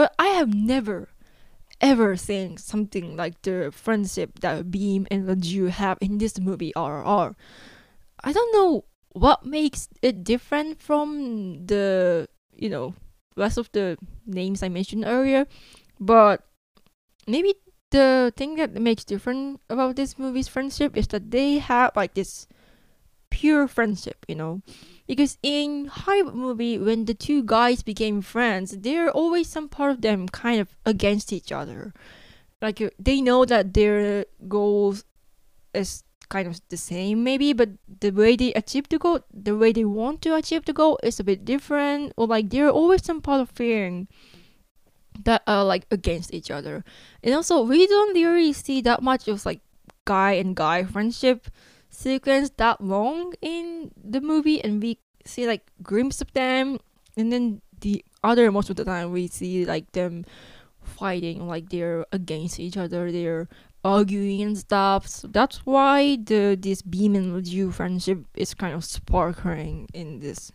but 0.00 0.14
I 0.18 0.28
have 0.28 0.54
never 0.54 1.08
ever 1.80 2.16
seen 2.16 2.56
something 2.56 3.16
like 3.16 3.42
the 3.42 3.70
friendship 3.70 4.40
that 4.40 4.64
Bhim 4.66 5.06
and 5.10 5.28
Raju 5.28 5.68
have 5.68 5.98
in 6.00 6.16
this 6.16 6.38
movie 6.38 6.72
RRR. 6.74 7.34
I 8.24 8.32
don't 8.32 8.52
know 8.54 8.84
what 9.12 9.44
makes 9.44 9.88
it 10.02 10.24
different 10.24 10.80
from 10.80 11.66
the 11.66 12.28
you 12.54 12.68
know 12.68 12.94
rest 13.36 13.58
of 13.58 13.70
the 13.72 13.96
names 14.26 14.62
I 14.62 14.68
mentioned 14.68 15.04
earlier, 15.06 15.46
but 15.98 16.42
maybe 17.26 17.54
the 17.90 18.32
thing 18.36 18.56
that 18.56 18.74
makes 18.74 19.04
different 19.04 19.60
about 19.68 19.96
this 19.96 20.18
movie's 20.18 20.48
friendship 20.48 20.96
is 20.96 21.08
that 21.08 21.30
they 21.30 21.58
have 21.58 21.96
like 21.96 22.14
this 22.14 22.46
pure 23.30 23.66
friendship, 23.66 24.24
you 24.28 24.34
know. 24.34 24.62
Because 25.06 25.38
in 25.42 25.86
Hollywood 25.86 26.34
movie, 26.34 26.78
when 26.78 27.06
the 27.06 27.14
two 27.14 27.42
guys 27.42 27.82
became 27.82 28.22
friends, 28.22 28.70
there 28.78 29.06
are 29.06 29.10
always 29.10 29.48
some 29.48 29.68
part 29.68 29.90
of 29.92 30.02
them 30.02 30.28
kind 30.28 30.60
of 30.60 30.68
against 30.86 31.32
each 31.32 31.50
other. 31.50 31.92
Like 32.62 32.80
uh, 32.80 32.90
they 32.98 33.20
know 33.20 33.44
that 33.44 33.74
their 33.74 34.26
goals 34.46 35.04
is 35.74 36.04
kind 36.30 36.48
of 36.48 36.60
the 36.70 36.76
same 36.76 37.22
maybe, 37.22 37.52
but 37.52 37.68
the 38.00 38.10
way 38.10 38.36
they 38.36 38.54
achieve 38.54 38.88
the 38.88 38.98
goal, 38.98 39.20
the 39.34 39.56
way 39.56 39.72
they 39.72 39.84
want 39.84 40.22
to 40.22 40.34
achieve 40.34 40.64
the 40.64 40.72
goal 40.72 40.98
is 41.02 41.20
a 41.20 41.24
bit 41.24 41.44
different. 41.44 42.14
Or 42.16 42.26
like 42.26 42.48
there 42.48 42.66
are 42.66 42.70
always 42.70 43.04
some 43.04 43.20
part 43.20 43.42
of 43.42 43.50
fearing 43.50 44.08
that 45.24 45.42
are 45.46 45.64
like 45.64 45.84
against 45.90 46.32
each 46.32 46.50
other. 46.50 46.84
And 47.22 47.34
also 47.34 47.62
we 47.62 47.86
don't 47.86 48.14
really 48.14 48.54
see 48.54 48.80
that 48.82 49.02
much 49.02 49.28
of 49.28 49.44
like 49.44 49.60
guy 50.06 50.32
and 50.32 50.56
guy 50.56 50.84
friendship 50.84 51.48
sequence 51.90 52.50
that 52.56 52.80
long 52.80 53.34
in 53.42 53.90
the 53.96 54.20
movie 54.20 54.62
and 54.62 54.82
we 54.82 54.98
see 55.26 55.46
like 55.46 55.70
glimpses 55.82 56.22
of 56.22 56.32
them 56.32 56.78
and 57.16 57.32
then 57.32 57.60
the 57.80 58.04
other 58.22 58.50
most 58.50 58.70
of 58.70 58.76
the 58.76 58.84
time 58.84 59.12
we 59.12 59.26
see 59.26 59.64
like 59.66 59.90
them 59.92 60.24
fighting 60.82 61.46
like 61.46 61.68
they're 61.68 62.06
against 62.12 62.58
each 62.58 62.76
other 62.76 63.10
they're 63.12 63.48
arguing 63.84 64.42
and 64.42 64.58
stuff 64.58 65.06
so 65.06 65.28
that's 65.28 65.64
why 65.64 66.16
the 66.24 66.56
this 66.60 66.82
Bhim 66.82 67.16
and 67.16 67.44
Jew 67.44 67.70
friendship 67.70 68.18
is 68.34 68.54
kind 68.54 68.74
of 68.74 68.84
sparkling 68.84 69.88
in 69.94 70.20
this 70.20 70.52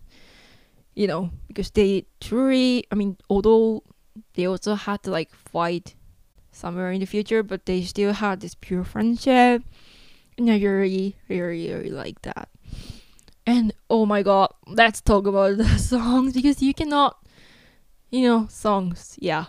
you 0.93 1.07
know 1.07 1.31
because 1.47 1.71
they 1.71 2.05
truly 2.21 2.85
i 2.91 2.95
mean 2.95 3.17
although 3.29 3.83
they 4.35 4.45
also 4.45 4.75
had 4.75 5.01
to 5.03 5.11
like 5.11 5.33
fight 5.33 5.95
somewhere 6.51 6.91
in 6.91 6.99
the 6.99 7.05
future 7.05 7.41
but 7.41 7.65
they 7.65 7.81
still 7.81 8.13
had 8.13 8.39
this 8.41 8.55
pure 8.55 8.83
friendship 8.83 9.63
and 10.37 10.49
I 10.49 10.59
really, 10.59 11.15
really, 11.29 11.71
really 11.71 11.89
like 11.89 12.21
that. 12.23 12.49
And 13.45 13.73
oh 13.89 14.05
my 14.05 14.23
god, 14.23 14.53
let's 14.67 15.01
talk 15.01 15.27
about 15.27 15.57
the 15.57 15.77
songs 15.77 16.33
because 16.33 16.61
you 16.61 16.73
cannot, 16.73 17.17
you 18.09 18.27
know, 18.27 18.47
songs. 18.49 19.15
Yeah. 19.19 19.45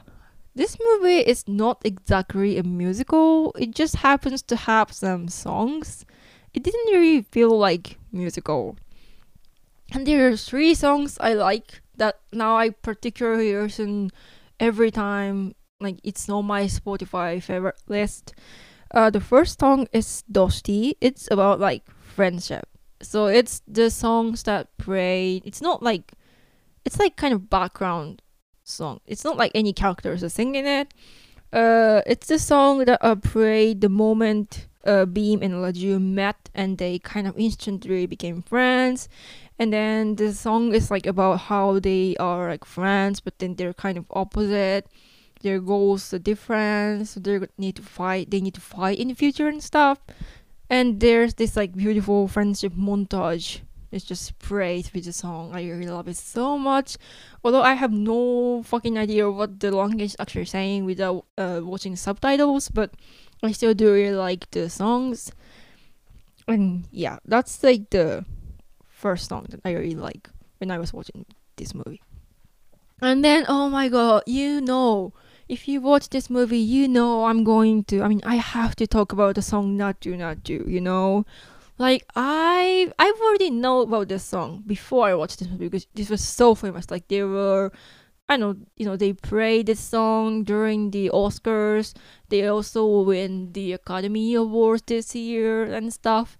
This 0.56 0.78
movie 0.82 1.18
is 1.18 1.46
not 1.46 1.82
exactly 1.84 2.56
a 2.56 2.62
musical, 2.62 3.52
it 3.58 3.74
just 3.74 3.96
happens 3.96 4.40
to 4.44 4.56
have 4.56 4.90
some 4.90 5.28
songs. 5.28 6.06
It 6.54 6.62
didn't 6.62 6.94
really 6.94 7.20
feel 7.30 7.58
like 7.58 7.98
musical. 8.10 8.78
And 9.92 10.06
there 10.06 10.26
are 10.28 10.36
three 10.36 10.72
songs 10.72 11.18
I 11.20 11.34
like 11.34 11.82
that 11.98 12.20
now 12.32 12.56
I 12.56 12.70
particularly 12.70 13.54
listen 13.54 14.10
every 14.58 14.90
time 14.90 15.54
like 15.78 16.00
it's 16.02 16.26
on 16.30 16.46
my 16.46 16.64
Spotify 16.64 17.42
favorite 17.42 17.82
list. 17.86 18.34
Uh, 18.90 19.10
the 19.10 19.20
first 19.20 19.60
song 19.60 19.86
is 19.92 20.24
Dosti. 20.32 20.94
It's 21.02 21.28
about 21.30 21.60
like 21.60 21.84
friendship. 22.00 22.66
So 23.02 23.26
it's 23.26 23.60
the 23.68 23.90
songs 23.90 24.44
that 24.44 24.74
pray. 24.78 25.42
It's 25.44 25.60
not 25.60 25.82
like, 25.82 26.12
it's 26.86 26.98
like 26.98 27.16
kind 27.16 27.34
of 27.34 27.50
background 27.50 28.22
song. 28.68 29.00
It's 29.06 29.24
not 29.24 29.36
like 29.36 29.52
any 29.54 29.72
characters 29.72 30.22
are 30.22 30.28
singing 30.28 30.66
it. 30.66 30.92
Uh, 31.52 32.02
it's 32.06 32.26
the 32.26 32.38
song 32.38 32.84
that 32.84 32.98
uh, 33.02 33.14
pray 33.14 33.72
the 33.72 33.88
moment 33.88 34.66
uh, 34.84 35.06
Beam 35.06 35.42
and 35.42 35.54
Laju 35.54 36.00
met 36.00 36.50
and 36.54 36.78
they 36.78 36.98
kind 36.98 37.26
of 37.26 37.38
instantly 37.38 38.06
became 38.06 38.42
friends. 38.42 39.08
And 39.58 39.72
then 39.72 40.16
the 40.16 40.32
song 40.34 40.74
is 40.74 40.90
like 40.90 41.06
about 41.06 41.40
how 41.48 41.78
they 41.78 42.16
are 42.18 42.50
like 42.50 42.64
friends, 42.64 43.20
but 43.20 43.38
then 43.38 43.54
they're 43.54 43.72
kind 43.72 43.96
of 43.96 44.04
opposite 44.10 44.86
their 45.42 45.60
goals 45.60 46.12
are 46.14 46.18
different 46.18 47.06
so 47.06 47.20
they 47.20 47.38
need 47.58 47.76
to 47.76 47.82
fight 47.82 48.30
they 48.30 48.40
need 48.40 48.54
to 48.54 48.60
fight 48.60 48.98
in 48.98 49.08
the 49.08 49.14
future 49.14 49.48
and 49.48 49.62
stuff 49.62 49.98
and 50.68 51.00
there's 51.00 51.34
this 51.34 51.56
like 51.56 51.74
beautiful 51.76 52.26
friendship 52.26 52.72
montage 52.72 53.60
it's 53.96 54.04
just 54.04 54.38
praised 54.38 54.92
with 54.92 55.04
the 55.04 55.12
song 55.12 55.50
i 55.54 55.64
really 55.64 55.88
love 55.88 56.06
it 56.06 56.16
so 56.16 56.56
much 56.56 56.96
although 57.42 57.62
i 57.62 57.74
have 57.74 57.90
no 57.90 58.62
fucking 58.62 58.98
idea 58.98 59.30
what 59.30 59.58
the 59.60 59.70
language 59.74 60.02
is 60.02 60.16
actually 60.20 60.44
saying 60.44 60.84
without 60.84 61.24
uh, 61.38 61.60
watching 61.62 61.96
subtitles 61.96 62.68
but 62.68 62.92
i 63.42 63.50
still 63.50 63.74
do 63.74 63.92
really 63.92 64.14
like 64.14 64.50
the 64.52 64.68
songs 64.68 65.32
and 66.46 66.84
yeah 66.92 67.18
that's 67.24 67.62
like 67.62 67.90
the 67.90 68.24
first 68.84 69.28
song 69.28 69.46
that 69.48 69.60
i 69.64 69.72
really 69.72 69.94
like 69.94 70.30
when 70.58 70.70
i 70.70 70.78
was 70.78 70.92
watching 70.92 71.24
this 71.56 71.74
movie 71.74 72.02
and 73.00 73.24
then 73.24 73.44
oh 73.48 73.68
my 73.68 73.88
god 73.88 74.22
you 74.26 74.60
know 74.60 75.12
if 75.48 75.68
you 75.68 75.80
watch 75.80 76.08
this 76.10 76.28
movie, 76.28 76.58
you 76.58 76.88
know 76.88 77.26
I'm 77.26 77.44
going 77.44 77.84
to. 77.84 78.02
I 78.02 78.08
mean, 78.08 78.20
I 78.24 78.36
have 78.36 78.74
to 78.76 78.86
talk 78.86 79.12
about 79.12 79.36
the 79.36 79.42
song 79.42 79.78
"Naatu 79.78 80.16
Naatu." 80.16 80.68
You 80.68 80.80
know, 80.80 81.24
like 81.78 82.04
I 82.14 82.92
I've 82.98 83.20
already 83.20 83.50
know 83.50 83.80
about 83.80 84.08
this 84.08 84.24
song 84.24 84.62
before 84.66 85.06
I 85.06 85.14
watched 85.14 85.38
this 85.38 85.48
movie 85.48 85.68
because 85.68 85.86
this 85.94 86.10
was 86.10 86.22
so 86.22 86.54
famous. 86.54 86.90
Like 86.90 87.08
there 87.08 87.28
were, 87.28 87.72
I 88.28 88.36
know, 88.36 88.56
you 88.76 88.86
know, 88.86 88.96
they 88.96 89.12
played 89.12 89.66
this 89.66 89.80
song 89.80 90.44
during 90.44 90.90
the 90.90 91.10
Oscars. 91.10 91.94
They 92.28 92.46
also 92.46 92.86
win 93.02 93.52
the 93.52 93.72
Academy 93.72 94.34
Awards 94.34 94.82
this 94.86 95.14
year 95.14 95.64
and 95.64 95.92
stuff. 95.92 96.38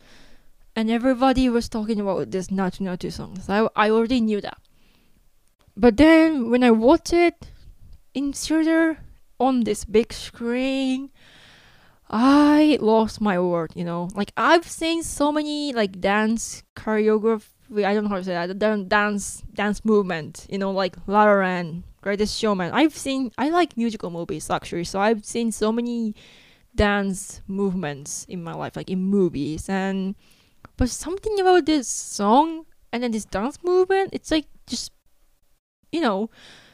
And 0.74 0.90
everybody 0.90 1.48
was 1.48 1.68
talking 1.68 2.00
about 2.00 2.30
this 2.30 2.48
"Naatu 2.48 2.80
Naatu" 2.80 3.12
song. 3.12 3.38
So 3.40 3.70
I 3.76 3.86
I 3.86 3.90
already 3.90 4.20
knew 4.20 4.40
that. 4.40 4.58
But 5.76 5.96
then 5.96 6.50
when 6.50 6.64
I 6.64 6.70
watched 6.70 7.12
it, 7.12 7.50
in 8.16 8.32
theater 8.32 8.98
on 9.38 9.64
this 9.64 9.84
big 9.84 10.10
screen 10.10 11.10
I 12.08 12.78
lost 12.80 13.20
my 13.20 13.38
word, 13.38 13.72
you 13.74 13.84
know. 13.84 14.08
Like 14.14 14.32
I've 14.36 14.66
seen 14.66 15.02
so 15.02 15.32
many 15.32 15.72
like 15.72 16.00
dance 16.00 16.62
choreography. 16.76 17.84
I 17.84 17.94
don't 17.94 18.04
know 18.04 18.10
how 18.10 18.16
to 18.16 18.24
say 18.24 18.34
that. 18.34 18.58
Dance 18.88 19.42
dance 19.52 19.84
movement, 19.84 20.46
you 20.48 20.58
know, 20.58 20.70
like 20.70 20.96
La 21.06 21.24
La 21.24 21.34
Land, 21.34 21.82
Greatest 22.02 22.38
Showman. 22.38 22.72
I've 22.72 22.96
seen. 22.96 23.32
I 23.38 23.50
like 23.50 23.76
musical 23.76 24.10
movies 24.10 24.48
actually, 24.50 24.84
so 24.84 25.00
I've 25.00 25.24
seen 25.24 25.50
so 25.50 25.72
many 25.72 26.14
dance 26.74 27.40
movements 27.48 28.24
in 28.28 28.44
my 28.44 28.54
life, 28.54 28.76
like 28.76 28.90
in 28.90 29.00
movies. 29.00 29.68
And 29.68 30.14
but 30.76 30.90
something 30.90 31.40
about 31.40 31.66
this 31.66 31.88
song 31.88 32.66
and 32.92 33.02
then 33.02 33.10
this 33.10 33.24
dance 33.24 33.58
movement. 33.64 34.10
It's 34.12 34.30
like 34.30 34.46
just 34.68 34.92
you 35.90 36.00
know, 36.00 36.30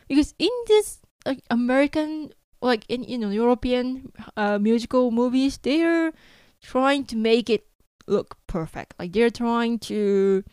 because 0.09 0.35
in 0.39 0.51
this 0.67 1.01
like 1.25 1.43
American 1.51 2.33
like 2.63 2.85
in 2.89 3.05
you 3.05 3.19
know 3.19 3.31
European 3.31 4.13
uh, 4.37 4.59
musical 4.59 5.11
movies, 5.11 5.59
they're 5.63 6.13
trying 6.63 7.05
to 7.07 7.17
make 7.17 7.51
it 7.51 7.67
look 8.07 8.37
perfect. 8.47 8.95
Like 8.99 9.13
they're 9.13 9.31
trying 9.31 9.79
to 9.91 10.45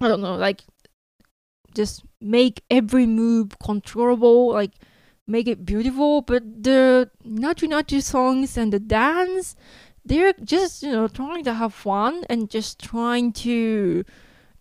I 0.00 0.08
don't 0.08 0.20
know, 0.20 0.36
like 0.36 0.62
just 1.74 2.04
make 2.20 2.62
every 2.70 3.06
move 3.06 3.58
controllable, 3.58 4.52
like 4.52 4.72
make 5.26 5.46
it 5.46 5.64
beautiful. 5.64 6.22
But 6.22 6.62
the 6.62 7.10
Naatu 7.26 7.68
Naatu 7.68 8.02
songs 8.02 8.56
and 8.56 8.72
the 8.72 8.80
dance, 8.80 9.56
they're 10.04 10.34
just, 10.44 10.82
you 10.82 10.92
know, 10.92 11.08
trying 11.08 11.44
to 11.44 11.54
have 11.54 11.74
fun 11.74 12.24
and 12.28 12.50
just 12.50 12.80
trying 12.80 13.32
to 13.46 14.04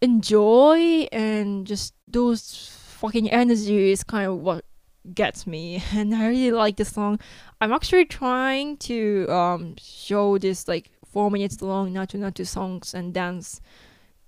enjoy 0.01 1.07
and 1.12 1.65
just 1.65 1.93
those 2.07 2.71
fucking 2.88 3.29
energy 3.31 3.91
is 3.91 4.03
kind 4.03 4.27
of 4.27 4.39
what 4.39 4.65
gets 5.13 5.48
me 5.48 5.84
and 5.93 6.13
I 6.13 6.27
really 6.27 6.51
like 6.51 6.77
the 6.77 6.86
song. 6.86 7.20
I'm 7.60 7.74
actually 7.74 8.05
trying 8.05 8.77
to 8.77 9.27
um 9.29 9.75
show 9.77 10.38
this 10.38 10.67
like 10.67 10.91
four 11.05 11.29
minutes 11.29 11.62
long 11.62 11.93
Naatu 11.93 12.20
Naatu 12.20 12.46
songs 12.46 12.93
and 12.93 13.13
dance 13.13 13.62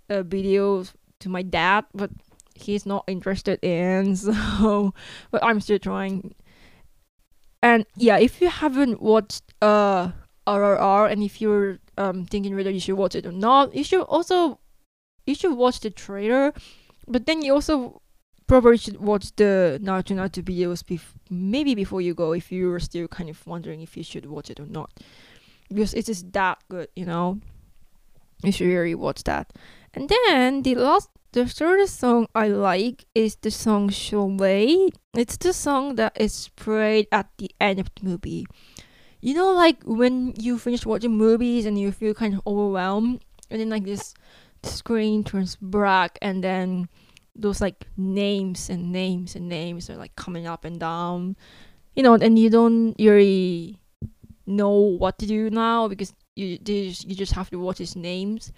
uh, 0.10 0.24
videos 0.24 0.94
to 1.20 1.30
my 1.30 1.42
dad, 1.42 1.86
but 1.94 2.12
he's 2.56 2.86
not 2.86 3.04
interested 3.08 3.60
in. 3.64 4.16
So, 4.16 4.94
but 5.32 5.44
I'm 5.44 5.62
still 5.62 5.80
trying. 5.80 6.36
And 7.62 7.86
yeah, 7.96 8.18
if 8.18 8.42
you 8.42 8.50
haven't 8.50 9.02
watched 9.02 9.54
uh 9.62 10.12
RRR 10.46 11.12
and 11.12 11.24
if 11.24 11.40
you're 11.40 11.80
um 11.98 12.26
thinking 12.26 12.56
whether 12.56 12.72
you 12.72 12.80
should 12.80 12.98
watch 12.98 13.16
it 13.16 13.26
or 13.26 13.32
not, 13.32 13.74
you 13.74 13.84
should 13.84 14.02
also 14.02 14.60
you 15.26 15.36
should 15.36 15.54
watch 15.54 15.80
the 15.80 15.90
trailer. 15.90 16.54
But 17.08 17.26
then 17.26 17.42
you 17.42 17.54
also 17.54 18.02
probably 18.48 18.78
should 18.78 19.00
watch 19.00 19.36
the 19.36 19.80
Naatu 19.82 20.16
Naatu 20.16 20.44
videos 20.44 20.84
bef- 20.84 21.16
maybe 21.30 21.76
before 21.76 22.02
you 22.02 22.14
go 22.14 22.34
if 22.34 22.52
you're 22.52 22.80
still 22.80 23.08
kind 23.08 23.30
of 23.30 23.46
wondering 23.48 23.82
if 23.82 23.96
you 23.98 24.04
should 24.04 24.26
watch 24.26 24.50
it 24.50 24.60
or 24.60 24.66
not. 24.66 24.92
Because 25.70 25.94
it 25.94 26.10
is 26.10 26.24
that 26.32 26.60
good, 26.70 26.90
you 26.96 27.06
know. 27.06 27.40
You 28.44 28.52
should 28.52 28.68
really 28.68 28.96
watch 28.96 29.24
that. 29.24 29.54
And 29.94 30.10
then 30.10 30.64
the 30.64 30.76
last 30.76 31.10
the 31.34 31.48
third 31.48 31.88
song 31.90 32.28
I 32.36 32.48
like 32.48 33.06
is 33.16 33.36
the 33.38 33.50
song 33.50 33.90
Sholay. 33.90 34.90
It's 35.16 35.38
the 35.38 35.52
song 35.52 35.96
that 35.96 36.14
is 36.20 36.50
played 36.56 37.08
at 37.12 37.28
the 37.38 37.50
end 37.60 37.80
of 37.80 37.90
the 37.96 38.06
movie. 38.06 38.46
You 39.20 39.34
know, 39.34 39.52
like 39.52 39.82
when 39.84 40.34
you 40.38 40.60
finish 40.60 40.86
watching 40.86 41.18
movies 41.18 41.66
and 41.66 41.80
you 41.80 41.92
feel 41.92 42.14
kind 42.14 42.36
of 42.36 42.42
overwhelmed, 42.46 43.24
and 43.50 43.60
then 43.60 43.70
like 43.70 43.86
this 43.86 44.14
screen 44.62 45.24
turns 45.24 45.56
black, 45.56 46.20
and 46.22 46.44
then 46.44 46.90
those 47.36 47.62
like 47.62 47.88
names 47.98 48.70
and 48.70 48.92
names 48.92 49.36
and 49.36 49.50
names 49.50 49.90
are 49.90 49.98
like 49.98 50.16
coming 50.16 50.48
up 50.48 50.66
and 50.66 50.80
down, 50.80 51.36
you 51.96 52.04
know, 52.04 52.14
and 52.14 52.38
you 52.38 52.50
don't 52.50 52.96
really 53.00 53.80
know 54.46 54.72
what 54.72 55.18
to 55.20 55.26
do 55.26 55.50
now 55.50 55.88
because 55.88 56.14
you 56.36 56.58
you 56.66 57.16
just 57.16 57.34
have 57.34 57.50
to 57.50 57.60
watch 57.60 57.78
his 57.78 57.96
names. 57.96 58.52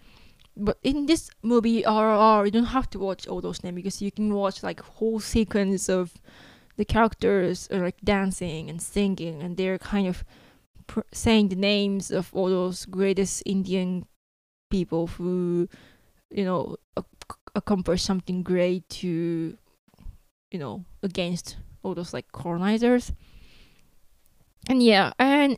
But 0.58 0.78
in 0.84 1.06
this 1.06 1.30
movie 1.44 1.84
RRR, 1.84 2.46
you 2.46 2.52
don't 2.52 2.66
have 2.66 2.90
to 2.92 3.00
watch 3.00 3.28
all 3.28 3.42
those 3.42 3.64
names 3.64 3.76
because 3.76 4.02
you 4.02 4.12
can 4.12 4.34
watch 4.34 4.64
like 4.64 4.80
whole 4.82 5.20
sequence 5.20 5.90
of 5.90 6.14
the 6.78 6.86
characters 6.86 7.68
are 7.72 7.84
like 7.84 8.00
dancing 8.04 8.70
and 8.70 8.82
singing, 8.82 9.42
and 9.42 9.58
they're 9.58 9.78
kind 9.78 10.08
of 10.08 10.24
pr- 10.88 11.12
saying 11.12 11.50
the 11.50 11.56
names 11.56 12.12
of 12.12 12.30
all 12.34 12.50
those 12.50 12.86
greatest 12.86 13.44
Indian 13.46 14.06
people 14.70 15.08
who, 15.08 15.68
you 16.30 16.44
know, 16.46 16.78
ac- 17.56 17.62
accomplished 17.66 18.06
something 18.06 18.44
great 18.44 18.88
to, 18.90 19.58
you 20.52 20.60
know, 20.60 20.86
against 21.04 21.58
all 21.84 21.96
those 21.96 22.14
like 22.14 22.32
colonizers. 22.32 23.12
And 24.70 24.82
yeah, 24.82 25.14
and 25.20 25.58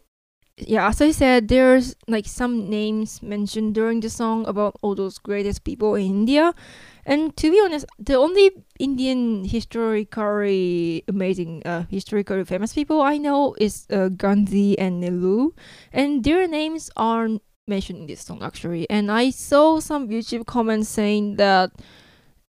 yeah, 0.58 0.90
as 0.90 1.02
I 1.02 1.12
said, 1.12 1.48
there's 1.50 1.96
like 2.08 2.26
some 2.26 2.70
names 2.70 3.22
mentioned 3.22 3.76
during 3.76 4.02
the 4.02 4.10
song 4.10 4.46
about 4.48 4.78
all 4.82 4.96
those 4.96 5.18
greatest 5.18 5.64
people 5.64 5.96
in 5.96 6.06
India. 6.08 6.54
And 7.06 7.36
to 7.38 7.52
be 7.52 7.62
honest, 7.64 7.86
the 8.00 8.16
only 8.16 8.52
Indian 8.80 9.46
historically 9.46 11.04
amazing, 11.08 11.64
uh, 11.66 11.86
historically 11.90 12.44
famous 12.46 12.74
people 12.74 13.02
I 13.02 13.18
know 13.18 13.56
is 13.60 13.88
uh, 13.92 14.10
Gandhi 14.10 14.78
and 14.80 15.02
Nehru, 15.02 15.52
and 15.94 16.24
their 16.24 16.48
names 16.48 16.90
aren't 16.98 17.42
mentioned 17.68 18.00
in 18.00 18.08
this 18.08 18.22
song 18.22 18.42
actually. 18.44 18.90
And 18.90 19.12
I 19.12 19.30
saw 19.30 19.80
some 19.80 20.10
YouTube 20.10 20.46
comments 20.46 20.90
saying 20.90 21.36
that 21.36 21.72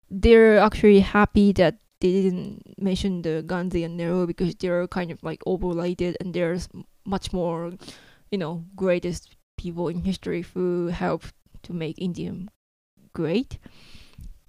they're 0.10 0.60
actually 0.60 0.99
happy 0.99 1.51
that 1.54 1.80
they 1.99 2.12
didn't 2.12 2.62
mention 2.78 3.21
the 3.21 3.43
Gandhi 3.45 3.84
and 3.84 3.97
Nehru 3.97 4.28
because 4.28 4.56
they're 4.56 4.88
kind 4.88 5.12
of 5.12 5.23
like 5.23 5.41
overrated 5.47 6.17
and 6.19 6.34
there's 6.34 6.67
much 7.06 7.34
more, 7.34 7.73
you 8.32 8.38
know, 8.38 8.65
greatest 8.75 9.36
people 9.58 9.88
in 9.88 10.04
history 10.04 10.41
who 10.54 10.88
helped 10.88 11.34
to 11.63 11.73
make 11.73 11.95
India 11.97 12.34
great. 13.13 13.58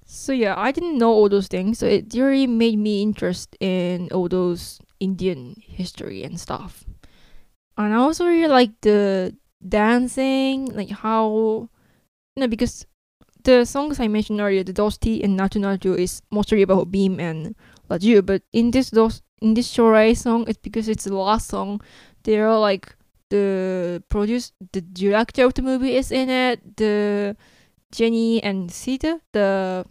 So 0.05 0.33
yeah, 0.33 0.55
I 0.57 0.71
didn't 0.71 0.99
know 0.99 1.11
all 1.11 1.29
those 1.29 1.49
things, 1.49 1.79
so 1.79 1.87
it 1.87 2.15
really 2.15 2.47
made 2.47 2.79
me 2.79 3.03
interested 3.03 3.57
in 3.61 4.09
all 4.13 4.29
those 4.29 4.81
Indian 5.01 5.57
history 5.59 6.23
and 6.23 6.39
stuff. 6.39 6.85
And 7.77 7.93
I 7.93 7.97
also 7.97 8.25
really 8.25 8.49
like 8.49 8.71
the 8.83 9.35
dancing, 9.69 10.67
like 10.67 10.91
how 10.91 11.69
know, 12.37 12.49
because 12.49 12.87
the 13.45 13.65
songs 13.65 14.01
I 14.01 14.09
mentioned 14.09 14.41
earlier, 14.41 14.65
the 14.65 14.73
Dosti 14.73 15.23
and 15.23 15.39
Naatu 15.39 15.61
Naatu 15.61 15.97
is 15.99 16.23
mostly 16.31 16.63
about 16.63 16.91
Bhim 16.91 17.21
and 17.21 17.55
Raju, 17.91 18.27
but 18.27 18.43
in 18.53 18.71
this 18.71 18.91
dos 18.91 19.23
in 19.41 19.55
this 19.55 19.73
Sholay 19.73 20.17
song, 20.17 20.45
it's 20.49 20.59
because 20.59 20.89
it's 20.89 21.05
the 21.05 21.15
last 21.15 21.49
song 21.49 21.81
they're 22.27 22.53
like 22.53 22.95
the 23.31 24.03
produce 24.09 24.53
the 24.73 24.81
director 24.81 25.45
of 25.45 25.55
the 25.55 25.63
movie 25.63 25.97
is 25.97 26.13
in 26.13 26.29
it 26.29 26.77
the 26.77 27.37
jenny 27.91 28.43
and 28.43 28.71
sita 28.71 29.21
the 29.33 29.85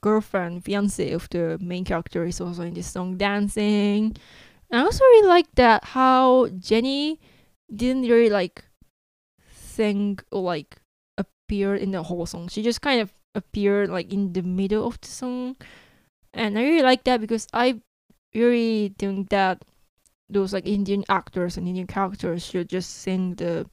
girlfriend 0.00 0.64
fiance 0.64 1.12
of 1.12 1.28
the 1.30 1.58
main 1.60 1.84
character 1.84 2.24
is 2.24 2.40
also 2.40 2.62
in 2.62 2.74
this 2.74 2.90
song 2.90 3.16
dancing. 3.16 4.16
And 4.70 4.80
i 4.80 4.84
also 4.84 5.04
really 5.04 5.28
like 5.28 5.46
that 5.54 5.84
how 5.84 6.48
jenny 6.58 7.20
didn't 7.74 8.02
really 8.02 8.30
like 8.30 8.64
or 9.78 10.42
like 10.42 10.76
appeared 11.18 11.80
in 11.80 11.90
the 11.90 12.02
whole 12.02 12.26
song 12.26 12.48
she 12.48 12.62
just 12.62 12.80
kind 12.80 13.00
of 13.00 13.12
appeared 13.34 13.88
like 13.88 14.12
in 14.12 14.32
the 14.32 14.42
middle 14.42 14.86
of 14.86 15.00
the 15.00 15.08
song 15.08 15.56
and 16.32 16.58
i 16.58 16.62
really 16.62 16.82
like 16.82 17.04
that 17.04 17.20
because 17.20 17.46
i 17.52 17.80
really 18.34 18.94
think 18.98 19.28
that 19.30 19.64
those 20.28 20.52
like 20.52 20.66
Indian 20.66 21.04
actors 21.08 21.56
and 21.56 21.68
Indian 21.68 21.86
characters 21.86 22.44
should 22.44 22.68
just 22.68 22.90
sing 22.90 23.34
the 23.34 23.66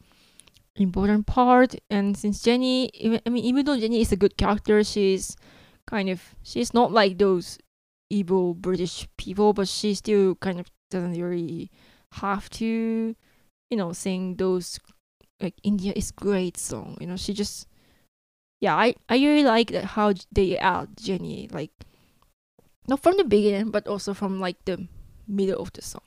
important 0.75 1.25
part. 1.25 1.75
And 1.89 2.15
since 2.15 2.41
Jenny, 2.41 2.89
even, 2.93 3.21
I 3.25 3.29
mean, 3.29 3.43
even 3.43 3.65
though 3.65 3.79
Jenny 3.79 4.01
is 4.01 4.11
a 4.11 4.17
good 4.17 4.37
character, 4.37 4.83
she's 4.83 5.35
kind 5.87 6.09
of 6.09 6.35
she's 6.43 6.73
not 6.73 6.91
like 6.91 7.17
those 7.17 7.57
evil 8.09 8.53
British 8.53 9.07
people, 9.17 9.53
but 9.53 9.67
she 9.67 9.93
still 9.93 10.35
kind 10.35 10.59
of 10.59 10.67
doesn't 10.89 11.19
really 11.19 11.71
have 12.13 12.49
to, 12.51 13.15
you 13.69 13.77
know, 13.77 13.93
sing 13.93 14.35
those 14.35 14.79
like 15.41 15.55
India 15.63 15.93
is 15.95 16.11
great 16.11 16.57
song. 16.57 16.97
You 17.01 17.07
know, 17.07 17.17
she 17.17 17.33
just 17.33 17.67
yeah, 18.59 18.75
I 18.75 18.95
I 19.09 19.17
really 19.17 19.43
like 19.43 19.73
how 19.73 20.13
they 20.31 20.57
add 20.57 20.89
Jenny 20.97 21.49
like 21.51 21.71
not 22.87 23.01
from 23.01 23.17
the 23.17 23.23
beginning, 23.23 23.71
but 23.71 23.87
also 23.87 24.13
from 24.13 24.39
like 24.39 24.63
the 24.65 24.87
middle 25.27 25.61
of 25.61 25.73
the 25.73 25.81
song. 25.81 26.01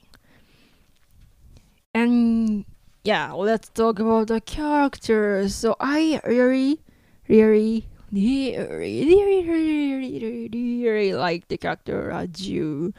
And 1.95 2.65
yeah, 3.05 3.33
let's 3.33 3.69
talk 3.69 3.99
about 3.99 4.29
the 4.29 4.41
characters. 4.41 5.55
So 5.55 5.77
I 5.79 6.21
really, 6.25 6.81
really, 7.29 7.87
really, 8.11 8.57
really, 8.59 9.49
really, 9.49 10.49
really, 10.49 10.49
really 10.83 11.15
like 11.15 11.49
the 11.49 11.57
character 11.57 12.11
Raju. 12.13 12.93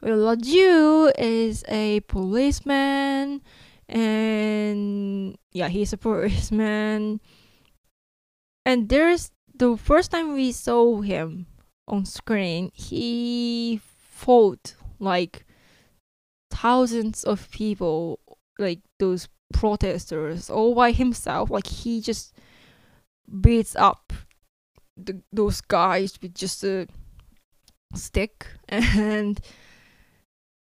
Well, 0.00 0.18
Raju 0.18 1.12
is 1.18 1.64
a 1.68 2.00
policeman, 2.00 3.40
and 3.92 5.36
yeah, 5.52 5.68
he's 5.68 5.92
a 5.92 5.96
policeman. 5.98 7.20
And 8.64 8.88
there's 8.88 9.32
the 9.52 9.76
first 9.76 10.12
time 10.12 10.34
we 10.34 10.52
saw 10.52 11.00
him 11.00 11.46
on 11.88 12.04
screen, 12.04 12.70
he 12.72 13.80
fought 13.82 14.76
like 15.00 15.44
thousands 16.48 17.24
of 17.24 17.50
people 17.50 18.20
like 18.60 18.78
those 19.00 19.28
protesters 19.52 20.48
all 20.48 20.76
by 20.76 20.92
himself. 20.92 21.50
Like 21.50 21.66
he 21.66 22.00
just 22.00 22.36
beats 23.40 23.74
up 23.74 24.12
the, 24.96 25.20
those 25.32 25.60
guys 25.60 26.16
with 26.22 26.36
just 26.36 26.62
a 26.62 26.86
stick 27.96 28.46
and 28.68 29.40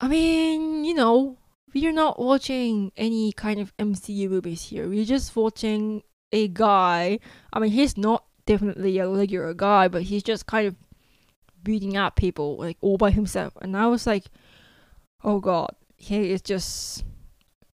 I 0.00 0.09
mean, 0.09 0.85
you 0.85 0.94
know, 0.94 1.37
we're 1.74 1.92
not 1.92 2.18
watching 2.18 2.92
any 2.96 3.32
kind 3.32 3.60
of 3.60 3.76
MCU 3.76 4.30
movies 4.30 4.62
here. 4.62 4.88
We're 4.88 5.04
just 5.04 5.34
watching 5.34 6.02
a 6.32 6.48
guy. 6.48 7.18
I 7.52 7.58
mean, 7.58 7.72
he's 7.72 7.96
not 7.96 8.24
definitely 8.46 8.98
a 8.98 9.08
regular 9.08 9.52
guy, 9.54 9.88
but 9.88 10.02
he's 10.02 10.22
just 10.22 10.46
kind 10.46 10.68
of 10.68 10.76
beating 11.62 11.96
up 11.96 12.16
people 12.16 12.56
like 12.58 12.76
all 12.80 12.96
by 12.96 13.10
himself. 13.10 13.54
And 13.60 13.76
I 13.76 13.87
was 13.87 14.06
like, 14.06 14.24
oh 15.22 15.40
god, 15.40 15.74
he 15.96 16.30
is 16.30 16.42
just 16.42 17.04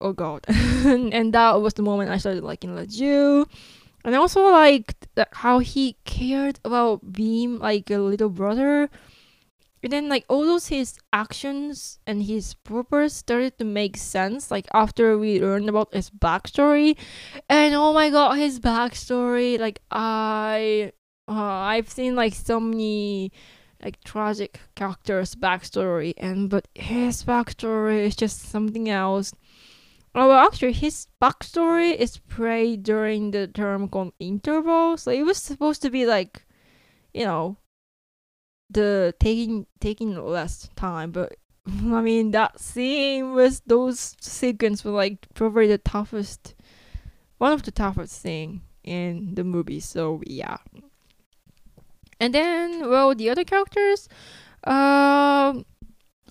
oh 0.02 0.14
god. 0.14 0.46
and 0.48 1.34
that 1.34 1.62
was 1.62 1.76
the 1.76 1.84
moment 1.84 2.12
I 2.12 2.18
started 2.18 2.44
liking 2.44 2.76
Laju. 2.76 3.48
And 4.04 4.14
I 4.16 4.20
also 4.20 4.44
liked 4.50 5.08
how 5.32 5.60
he 5.60 5.96
cared 6.06 6.60
about 6.64 7.12
Bhim 7.12 7.60
like 7.60 7.90
a 7.90 7.98
little 7.98 8.30
brother. 8.30 8.90
And 9.86 9.94
then 9.94 10.10
like 10.10 10.26
all 10.30 10.44
those 10.44 10.70
his 10.70 10.98
actions 11.14 12.00
and 12.08 12.24
his 12.24 12.56
purpose 12.56 13.14
started 13.14 13.60
to 13.60 13.66
make 13.66 13.98
sense 13.98 14.50
like 14.50 14.66
after 14.74 15.16
we 15.16 15.40
learned 15.40 15.70
about 15.70 15.94
his 15.94 16.10
backstory. 16.10 16.98
And 17.48 17.76
oh 17.76 17.94
my 17.94 18.10
god, 18.10 18.40
his 18.40 18.60
backstory, 18.60 19.60
like 19.60 19.82
I 19.92 20.92
uh, 21.28 21.70
I've 21.70 21.88
seen 21.88 22.16
like 22.16 22.34
so 22.34 22.60
many 22.60 23.32
like 23.80 24.04
tragic 24.04 24.60
characters 24.74 25.36
backstory. 25.36 26.16
And 26.18 26.50
but 26.50 26.68
his 26.74 27.24
backstory 27.24 28.08
is 28.08 28.16
just 28.16 28.42
something 28.42 28.90
else. 28.90 29.36
Oh, 30.16 30.30
well, 30.30 30.48
actually, 30.48 30.74
his 30.74 31.10
backstory 31.22 31.96
is 31.96 32.18
played 32.18 32.82
during 32.82 33.30
the 33.30 33.46
term 33.46 33.88
called 33.90 34.14
interval, 34.18 34.98
so 34.98 35.12
it 35.12 35.24
was 35.24 35.38
supposed 35.38 35.84
to 35.84 35.92
be 35.92 36.08
like, 36.08 36.44
you 37.14 37.26
know, 37.26 37.58
the 38.70 39.14
taking 39.20 39.68
taking 39.80 40.16
less 40.16 40.70
time. 40.76 41.12
But 41.12 41.36
I 41.68 42.02
mean, 42.02 42.32
that 42.32 42.60
scene 42.60 43.34
was 43.34 43.62
those 43.62 44.16
sequence 44.20 44.84
were 44.84 44.92
like 44.92 45.28
probably 45.34 45.68
the 45.68 45.78
toughest, 45.78 46.56
one 47.38 47.52
of 47.52 47.64
the 47.64 47.72
toughest 47.72 48.22
thing 48.22 48.62
in 48.84 49.36
the 49.36 49.44
movie. 49.44 49.80
So 49.80 50.22
yeah. 50.26 50.58
And 52.20 52.34
then, 52.34 52.90
well, 52.90 53.14
the 53.14 53.30
other 53.30 53.44
characters, 53.44 54.08
um, 54.64 55.66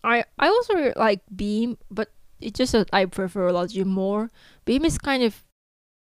I 0.03 0.25
I 0.39 0.49
also 0.49 0.93
like 0.97 1.21
Bhim, 1.35 1.77
but 1.91 2.09
it's 2.41 2.59
just 2.59 2.73
that 2.73 2.89
I 2.93 3.05
prefer 3.07 3.51
Laju 3.51 3.85
more. 3.85 4.31
Bhim 4.67 4.85
is 4.85 4.99
kind 4.99 5.23
of 5.23 5.45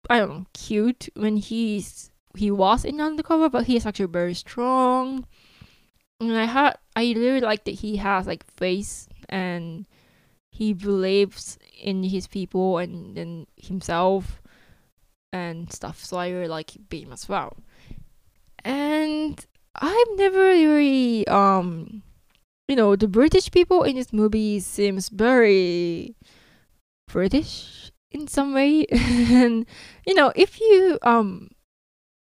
I 0.09 0.20
don't 0.20 0.28
know, 0.28 0.46
cute 0.54 1.09
when 1.14 1.37
he's 1.37 2.11
he 2.37 2.50
was 2.50 2.85
in 2.85 3.00
undercover, 3.00 3.48
but 3.48 3.66
he's 3.66 3.85
actually 3.85 4.07
very 4.07 4.35
strong. 4.35 5.26
And 6.20 6.37
I 6.37 6.44
had 6.46 6.78
I 6.96 7.12
really 7.16 7.40
like 7.40 7.64
that 7.64 7.76
he 7.76 7.96
has 7.96 8.26
like 8.26 8.44
face 8.44 9.09
and 9.28 9.87
he 10.50 10.72
believes 10.72 11.59
in 11.81 12.02
his 12.02 12.26
people 12.26 12.78
and 12.78 13.16
in 13.16 13.46
himself 13.57 14.42
and 15.33 15.72
stuff. 15.72 16.04
So 16.04 16.16
I 16.16 16.31
really 16.31 16.48
like 16.48 16.72
Bhim 16.88 17.12
as 17.12 17.28
well. 17.28 17.57
And 18.64 19.44
I've 19.76 20.16
never 20.16 20.40
really 20.40 21.26
um 21.28 22.02
you 22.66 22.76
know, 22.76 22.96
the 22.96 23.09
British 23.09 23.50
people 23.50 23.83
in 23.85 23.96
this 23.96 24.12
movie 24.12 24.61
seems 24.61 25.09
very 25.09 26.16
British 27.07 27.92
in 28.11 28.26
some 28.26 28.54
way. 28.54 28.87
and 28.90 29.66
you 30.04 30.14
know, 30.14 30.33
if 30.35 30.61
you 30.61 30.98
um 31.02 31.50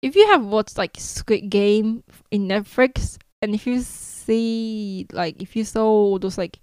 if 0.02 0.16
you 0.16 0.26
have 0.28 0.44
watched 0.44 0.78
like 0.78 0.98
Squid 0.98 1.50
Game 1.50 2.04
in 2.32 2.48
Netflix 2.48 3.18
and 3.46 3.54
if 3.54 3.68
you 3.68 3.82
see 3.82 5.06
like 5.14 5.42
if 5.42 5.56
you 5.56 5.64
saw 5.64 6.18
those 6.18 6.38
like 6.38 6.60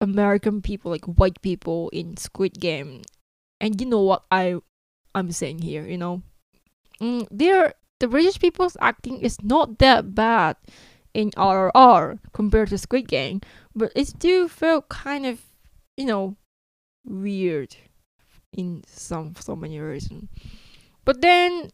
American 0.00 0.60
people 0.60 0.90
like 0.90 1.04
white 1.06 1.40
people 1.42 1.88
in 1.90 2.16
Squid 2.16 2.58
Game 2.58 3.02
and 3.60 3.80
you 3.80 3.86
know 3.86 4.02
what 4.02 4.24
I 4.30 4.58
I'm 5.14 5.30
saying 5.30 5.62
here, 5.62 5.86
you 5.86 5.96
know. 5.96 6.22
Mm, 7.00 7.28
they're 7.30 7.74
the 8.00 8.08
British 8.08 8.40
people's 8.40 8.76
acting 8.80 9.20
is 9.20 9.40
not 9.42 9.78
that 9.78 10.14
bad 10.14 10.56
in 11.14 11.30
RRR 11.38 12.18
compared 12.32 12.68
to 12.70 12.78
Squid 12.78 13.06
Game, 13.06 13.40
but 13.76 13.92
it 13.94 14.08
still 14.08 14.48
felt 14.48 14.88
kind 14.88 15.24
of, 15.24 15.40
you 15.96 16.06
know, 16.06 16.36
weird 17.06 17.76
in 18.52 18.82
some 18.88 19.36
so 19.38 19.54
many 19.54 19.78
reasons. 19.78 20.28
But 21.04 21.20
then, 21.20 21.70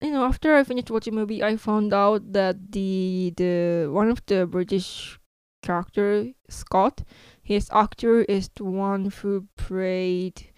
you 0.00 0.10
know, 0.10 0.24
after 0.24 0.54
I 0.54 0.64
finished 0.64 0.90
watching 0.90 1.14
the 1.14 1.20
movie, 1.20 1.42
I 1.42 1.56
found 1.56 1.92
out 1.94 2.32
that 2.32 2.72
the 2.72 3.32
the 3.36 3.88
one 3.90 4.10
of 4.10 4.24
the 4.26 4.46
British 4.46 5.18
character 5.62 6.32
Scott, 6.48 7.02
his 7.42 7.68
actor 7.72 8.22
is 8.22 8.48
the 8.54 8.64
one 8.64 9.10
who 9.10 9.46
played 9.56 10.50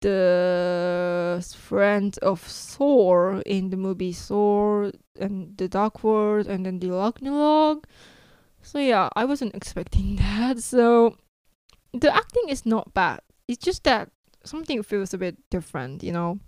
the 0.00 1.44
friend 1.56 2.18
of 2.22 2.40
Thor 2.40 3.42
in 3.44 3.70
the 3.70 3.76
movie 3.76 4.12
Thor 4.12 4.92
and 5.18 5.56
the 5.58 5.68
Dark 5.68 6.02
World 6.02 6.46
and 6.46 6.64
then 6.64 6.78
the 6.78 6.90
Ragnarok. 6.90 7.86
So 8.62 8.78
yeah, 8.78 9.08
I 9.16 9.24
wasn't 9.24 9.54
expecting 9.54 10.16
that. 10.16 10.60
So 10.60 11.16
the 11.92 12.14
acting 12.14 12.48
is 12.48 12.64
not 12.64 12.94
bad. 12.94 13.20
It's 13.48 13.62
just 13.62 13.84
that 13.84 14.10
something 14.44 14.82
feels 14.82 15.12
a 15.12 15.18
bit 15.18 15.36
different, 15.50 16.02
you 16.02 16.12
know. 16.12 16.38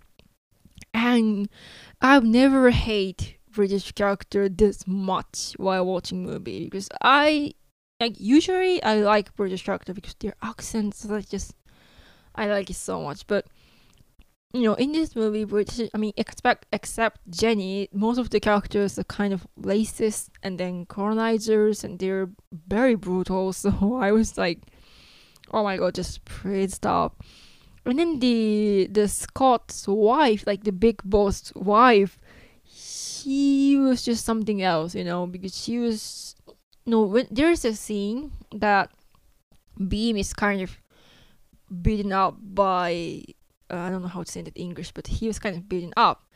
I've 2.01 2.23
never 2.23 2.71
hate 2.71 3.37
British 3.51 3.91
character 3.91 4.49
this 4.49 4.87
much 4.87 5.53
while 5.57 5.85
watching 5.85 6.23
movie 6.25 6.65
because 6.65 6.89
I 7.01 7.53
like 7.99 8.19
usually 8.19 8.81
I 8.83 8.95
like 8.95 9.35
British 9.35 9.63
character 9.63 9.93
because 9.93 10.15
their 10.15 10.35
accents 10.41 11.05
are 11.05 11.21
just 11.21 11.55
I 12.35 12.47
like 12.47 12.69
it 12.69 12.75
so 12.75 13.01
much. 13.01 13.27
But 13.27 13.45
you 14.53 14.61
know, 14.61 14.75
in 14.75 14.91
this 14.91 15.15
movie, 15.15 15.45
British, 15.45 15.89
I 15.95 15.97
mean, 15.97 16.13
expect 16.15 16.67
except 16.71 17.19
Jenny, 17.29 17.89
most 17.91 18.19
of 18.19 18.29
the 18.29 18.39
characters 18.39 18.99
are 18.99 19.03
kind 19.05 19.33
of 19.33 19.47
racist 19.59 20.29
and 20.43 20.59
then 20.59 20.85
colonizers, 20.85 21.83
and 21.83 21.97
they're 21.97 22.29
very 22.67 22.95
brutal. 22.95 23.53
So 23.63 23.97
I 23.99 24.11
was 24.11 24.37
like, 24.37 24.59
oh 25.51 25.63
my 25.63 25.77
god, 25.77 25.95
just 25.95 26.23
please 26.25 26.75
stop. 26.75 27.23
And 27.85 27.99
then 27.99 28.19
the 28.19 28.87
the 28.91 29.07
Scott's 29.07 29.87
wife, 29.87 30.47
like 30.47 30.63
the 30.63 30.71
big 30.71 31.01
boss 31.03 31.51
wife, 31.55 32.17
she 32.65 33.77
was 33.77 34.03
just 34.03 34.23
something 34.23 34.61
else, 34.61 34.95
you 34.95 35.03
know, 35.03 35.27
because 35.27 35.55
she 35.57 35.79
was 35.79 36.35
no. 36.85 37.03
When 37.03 37.27
there's 37.29 37.65
a 37.65 37.75
scene 37.75 38.31
that 38.55 38.91
Bhim 39.79 40.17
is 40.17 40.33
kind 40.33 40.61
of 40.61 40.79
beaten 41.81 42.13
up 42.13 42.37
by 42.39 43.23
uh, 43.69 43.77
I 43.77 43.89
don't 43.89 44.01
know 44.01 44.07
how 44.07 44.23
to 44.23 44.31
say 44.31 44.41
it 44.41 44.47
in 44.47 44.53
English, 44.53 44.91
but 44.91 45.07
he 45.07 45.27
was 45.27 45.39
kind 45.39 45.55
of 45.55 45.67
beaten 45.67 45.93
up, 45.97 46.29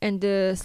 and 0.00 0.20
the 0.20 0.60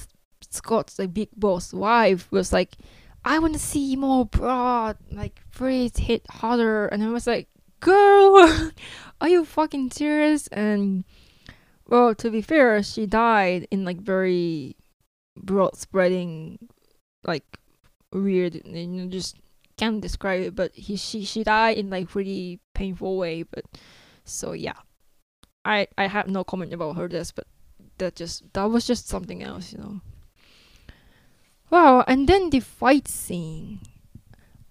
Scott's 0.50 1.00
like 1.00 1.14
big 1.14 1.30
boss 1.36 1.74
wife 1.74 2.32
was 2.32 2.52
like, 2.52 2.76
"I 3.24 3.40
want 3.40 3.54
to 3.54 3.60
see 3.60 3.96
more 3.96 4.26
broad, 4.26 4.98
like 5.12 5.42
freeze 5.50 5.98
hit 5.98 6.26
harder," 6.30 6.88
and 6.88 7.04
I 7.04 7.10
was 7.10 7.28
like, 7.28 7.48
"Girl, 7.80 8.72
are 9.22 9.30
you 9.30 9.46
fucking 9.46 9.92
serious?" 9.92 10.48
And 10.48 11.04
well, 11.88 12.14
to 12.16 12.30
be 12.30 12.42
fair, 12.42 12.84
she 12.84 13.06
died 13.06 13.68
in 13.72 13.86
like 13.86 14.02
very 14.02 14.76
broad 15.36 15.78
spreading, 15.78 16.60
like 17.24 17.60
weird, 18.12 18.62
you 18.66 18.88
know, 18.88 19.08
just 19.08 19.38
can't 19.78 20.02
describe 20.02 20.42
it. 20.42 20.56
But 20.56 20.76
he 20.76 20.96
she 20.96 21.24
she 21.24 21.44
died 21.44 21.78
in 21.78 21.90
like 21.90 22.10
pretty 22.10 22.60
painful 22.74 23.18
way, 23.18 23.44
but 23.44 23.66
so 24.24 24.52
yeah, 24.54 24.80
I 25.64 25.88
I 25.98 26.08
have 26.08 26.28
no 26.28 26.44
comment 26.44 26.74
about 26.74 26.98
her 26.98 27.08
death, 27.08 27.34
but 27.36 27.48
that 27.98 28.16
just 28.16 28.52
that 28.54 28.66
was 28.66 28.86
just 28.86 29.08
something 29.08 29.44
else, 29.44 29.74
you 29.74 29.80
know. 29.80 30.02
Wow, 31.70 32.04
and 32.08 32.28
then 32.28 32.50
the 32.50 32.60
fight 32.60 33.08
scene. 33.08 33.80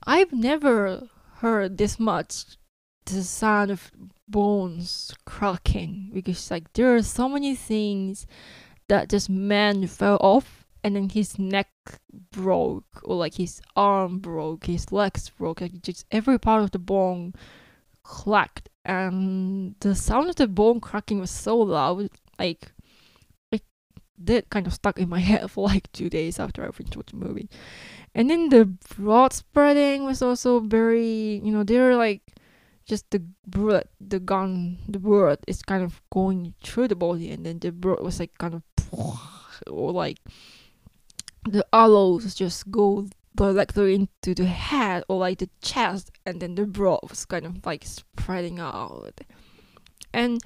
I've 0.07 0.33
never 0.33 1.09
heard 1.39 1.79
this 1.79 1.99
much 1.99 2.57
the 3.07 3.23
sound 3.23 3.71
of 3.71 3.91
bones 4.29 5.15
cracking 5.25 6.11
because 6.13 6.51
like 6.51 6.73
there 6.73 6.95
are 6.95 7.03
so 7.03 7.29
many 7.29 7.55
things 7.55 8.27
that 8.89 9.09
this 9.09 9.29
man 9.29 9.87
fell 9.87 10.19
off 10.21 10.67
and 10.83 10.95
then 10.95 11.09
his 11.09 11.39
neck 11.39 11.69
broke 12.31 13.01
or 13.03 13.17
like 13.17 13.35
his 13.35 13.61
arm 13.75 14.19
broke, 14.19 14.67
his 14.67 14.93
legs 14.93 15.31
broke, 15.31 15.61
like 15.61 15.83
just 15.83 16.07
every 16.13 16.39
part 16.39 16.63
of 16.63 16.71
the 16.71 16.79
bone 16.79 17.35
cracked 18.05 18.69
and 18.85 19.75
the 19.81 19.95
sound 19.97 20.31
of 20.31 20.37
the 20.37 20.47
bone 20.47 20.81
cracking 20.81 21.19
was 21.19 21.31
so 21.31 21.59
loud, 21.59 22.09
like 22.39 22.71
it 23.51 23.63
did 24.23 24.49
kind 24.51 24.67
of 24.67 24.75
stuck 24.75 24.99
in 24.99 25.09
my 25.09 25.19
head 25.31 25.51
for 25.51 25.67
like 25.67 25.91
two 25.91 26.09
days 26.09 26.39
after 26.39 26.65
I 26.65 26.71
finished 26.71 26.97
watching 26.97 27.19
the 27.19 27.27
movie. 27.27 27.51
And 28.15 28.31
then 28.31 28.49
the 28.49 28.67
broad 28.97 29.33
spreading 29.33 30.05
was 30.05 30.23
also 30.23 30.61
very, 30.61 31.41
you 31.43 31.51
know, 31.51 31.65
they 31.65 31.79
were 31.79 31.97
like 31.97 32.23
just 32.87 33.11
the 33.11 33.23
bullet, 33.47 33.91
the 34.01 34.21
gun, 34.21 34.79
the 34.89 34.99
bullet 34.99 35.41
is 35.47 35.63
kind 35.63 35.83
of 35.83 36.01
going 36.11 36.55
through 36.63 36.89
the 36.89 36.97
body, 36.97 37.31
and 37.31 37.45
then 37.45 37.59
the 37.59 37.73
bullet 37.73 38.03
was 38.03 38.21
like 38.21 38.37
kind 38.39 38.55
of, 38.55 38.63
or 39.67 39.93
like 39.93 40.19
the 41.45 41.67
arrows 41.73 42.35
just 42.35 42.71
go 42.71 43.09
directly 43.35 43.95
into 43.95 44.35
the 44.35 44.47
head 44.47 45.05
or 45.09 45.19
like 45.19 45.39
the 45.39 45.51
chest, 45.61 46.11
and 46.25 46.41
then 46.41 46.55
the 46.55 46.65
blood 46.65 47.01
was 47.09 47.25
kind 47.25 47.45
of 47.45 47.67
like 47.67 47.85
spreading 47.85 48.61
out. 48.61 49.21
And 50.13 50.41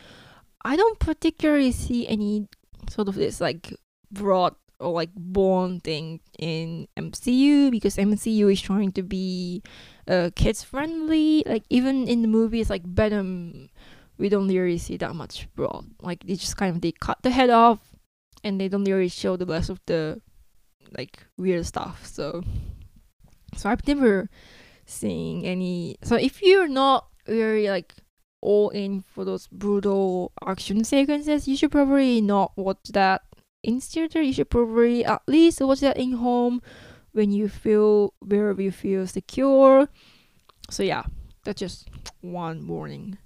I 0.64 0.76
don't 0.76 0.98
particularly 0.98 1.72
see 1.72 2.08
any 2.08 2.48
sort 2.88 3.08
of 3.08 3.14
this 3.14 3.40
like 3.40 3.74
broad 4.10 4.54
or 4.80 4.92
like 4.92 5.10
born 5.14 5.80
thing 5.80 6.20
in 6.38 6.88
MCU 6.96 7.70
because 7.70 7.96
MCU 7.96 8.52
is 8.52 8.60
trying 8.60 8.92
to 8.92 9.02
be 9.02 9.62
uh, 10.08 10.30
kids 10.34 10.64
friendly. 10.64 11.44
Like 11.46 11.64
even 11.70 12.08
in 12.08 12.22
the 12.22 12.28
movies 12.28 12.70
like 12.70 12.84
Venom, 12.84 13.68
we 14.18 14.28
don't 14.28 14.48
really 14.48 14.78
see 14.78 14.96
that 14.96 15.14
much 15.14 15.48
blood. 15.54 15.86
Like 16.00 16.24
they 16.24 16.34
just 16.34 16.56
kind 16.56 16.74
of 16.74 16.82
they 16.82 16.92
cut 16.92 17.18
the 17.22 17.30
head 17.30 17.50
off, 17.50 17.78
and 18.42 18.60
they 18.60 18.68
don't 18.68 18.84
really 18.84 19.08
show 19.08 19.36
the 19.36 19.46
rest 19.46 19.70
of 19.70 19.80
the 19.86 20.20
like 20.96 21.24
weird 21.36 21.66
stuff. 21.66 22.06
So 22.06 22.42
so 23.56 23.68
I've 23.68 23.86
never 23.86 24.28
seen 24.86 25.44
any. 25.44 25.96
So 26.02 26.16
if 26.16 26.42
you're 26.42 26.68
not 26.68 27.06
very 27.26 27.68
like 27.68 27.94
all 28.40 28.70
in 28.70 29.02
for 29.02 29.24
those 29.24 29.46
brutal 29.48 30.32
action 30.46 30.84
sequences, 30.84 31.46
you 31.46 31.56
should 31.56 31.70
probably 31.70 32.20
not 32.20 32.52
watch 32.56 32.88
that 32.92 33.22
in 33.62 33.80
theater. 33.80 34.20
You 34.22 34.32
should 34.32 34.50
probably 34.50 35.04
at 35.04 35.22
least 35.26 35.60
watch 35.60 35.80
that 35.80 35.96
in 35.96 36.12
home 36.12 36.62
when 37.12 37.30
you 37.30 37.48
feel 37.48 38.14
where 38.20 38.58
you 38.60 38.70
feel 38.70 39.06
secure. 39.06 39.88
So 40.70 40.82
yeah, 40.82 41.04
that's 41.44 41.60
just 41.60 41.88
one 42.20 42.66
warning. 42.66 43.18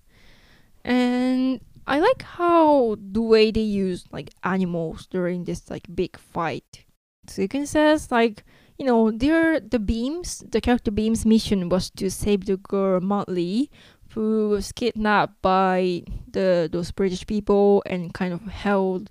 And 0.85 1.61
I 1.87 2.01
like 2.01 2.23
how 2.23 2.97
the 3.01 3.23
way 3.23 3.51
they 3.51 3.61
use 3.61 4.05
like 4.11 4.31
animals 4.43 5.07
during 5.07 5.45
this 5.45 5.71
like 5.71 5.87
big 5.95 6.19
fight 6.19 6.85
sequences, 7.27 8.11
like 8.11 8.45
you 8.79 8.85
know, 8.85 9.11
there 9.11 9.61
the 9.61 9.79
Bhim's, 9.79 10.43
the 10.49 10.61
character 10.61 10.91
Bhim's 10.91 11.25
mission 11.25 11.69
was 11.69 11.91
to 11.91 12.11
save 12.11 12.47
the 12.47 12.57
girl 12.57 13.01
Molly 13.01 13.71
who 14.15 14.49
was 14.49 14.73
kidnapped 14.73 15.43
by 15.43 16.03
the 16.31 16.69
those 16.71 16.91
British 16.93 17.27
people 17.27 17.83
and 17.87 18.15
kind 18.15 18.33
of 18.33 18.43
held 18.43 19.11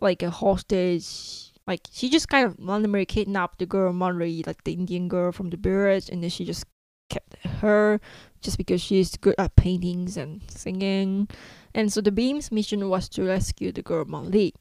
like 0.00 0.22
a 0.22 0.30
hostage. 0.30 1.52
Like 1.66 1.80
she 1.90 2.08
just 2.08 2.28
kind 2.28 2.46
of 2.46 2.56
randomly 2.58 3.04
kidnapped 3.06 3.58
the 3.58 3.66
girl 3.66 3.92
Monry, 3.92 4.46
like 4.46 4.62
the 4.64 4.72
Indian 4.72 5.08
girl 5.08 5.32
from 5.32 5.50
the 5.50 5.56
village, 5.56 6.08
and 6.08 6.22
then 6.22 6.30
she 6.30 6.44
just 6.44 6.64
kept 7.10 7.36
her 7.60 8.00
just 8.40 8.58
because 8.58 8.80
she's 8.80 9.16
good 9.16 9.34
at 9.38 9.56
paintings 9.56 10.16
and 10.16 10.42
singing. 10.50 11.28
And 11.74 11.92
so 11.92 12.00
the 12.00 12.12
Bhim's 12.12 12.52
mission 12.52 12.88
was 12.88 13.08
to 13.10 13.24
rescue 13.24 13.72
the 13.72 13.82
girl 13.82 14.04
Molly. 14.04 14.54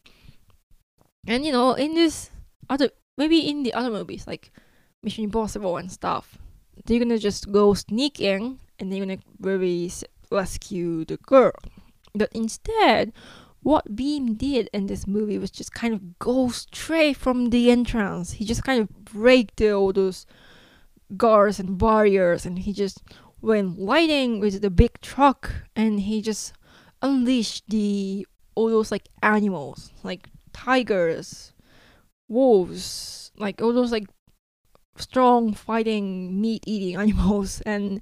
And 1.27 1.45
you 1.45 1.51
know, 1.51 1.73
in 1.73 1.93
this 1.93 2.31
other 2.69 2.89
maybe 3.17 3.39
in 3.47 3.63
the 3.63 3.73
other 3.73 3.89
movies 3.91 4.27
like 4.27 4.51
Mission 5.03 5.23
Impossible 5.23 5.77
and 5.77 5.91
stuff, 5.91 6.37
they're 6.85 6.99
gonna 6.99 7.19
just 7.19 7.51
go 7.51 7.73
sneak 7.73 8.19
in 8.19 8.59
and 8.79 8.91
they're 8.91 8.99
gonna 8.99 9.19
really 9.39 9.91
rescue 10.31 11.05
the 11.05 11.17
girl. 11.17 11.53
But 12.13 12.31
instead, 12.33 13.13
what 13.65 13.95
Bhim 13.95 14.37
did 14.37 14.69
in 14.73 14.85
this 14.85 15.07
movie 15.07 15.39
was 15.39 15.49
just 15.49 15.73
kind 15.73 15.91
of 15.91 16.19
go 16.19 16.49
straight 16.49 17.17
from 17.17 17.49
the 17.49 17.71
entrance. 17.71 18.33
He 18.33 18.45
just 18.45 18.63
kind 18.63 18.79
of 18.79 18.89
break 19.05 19.55
the, 19.55 19.73
all 19.73 19.91
those 19.91 20.27
guards 21.17 21.59
and 21.59 21.75
barriers, 21.75 22.45
and 22.45 22.59
he 22.59 22.73
just 22.73 23.01
went 23.41 23.79
lighting 23.79 24.39
with 24.39 24.61
the 24.61 24.69
big 24.69 25.01
truck, 25.01 25.51
and 25.75 26.01
he 26.01 26.21
just 26.21 26.53
unleashed 27.01 27.63
the 27.67 28.27
all 28.53 28.69
those 28.69 28.91
like 28.91 29.09
animals, 29.23 29.91
like 30.03 30.29
tigers, 30.53 31.51
wolves, 32.29 33.31
like 33.35 33.63
all 33.63 33.73
those 33.73 33.91
like 33.91 34.05
strong 34.95 35.55
fighting 35.55 36.39
meat 36.39 36.63
eating 36.67 36.95
animals 37.01 37.61
and 37.61 37.99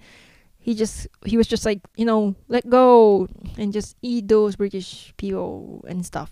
he 0.63 0.73
just 0.73 1.07
he 1.25 1.35
was 1.35 1.45
just 1.45 1.65
like 1.65 1.81
you 1.97 2.05
know 2.05 2.33
let 2.47 2.67
go 2.69 3.27
and 3.57 3.73
just 3.73 3.97
eat 4.01 4.29
those 4.29 4.55
british 4.55 5.13
people 5.17 5.83
and 5.87 6.05
stuff. 6.05 6.31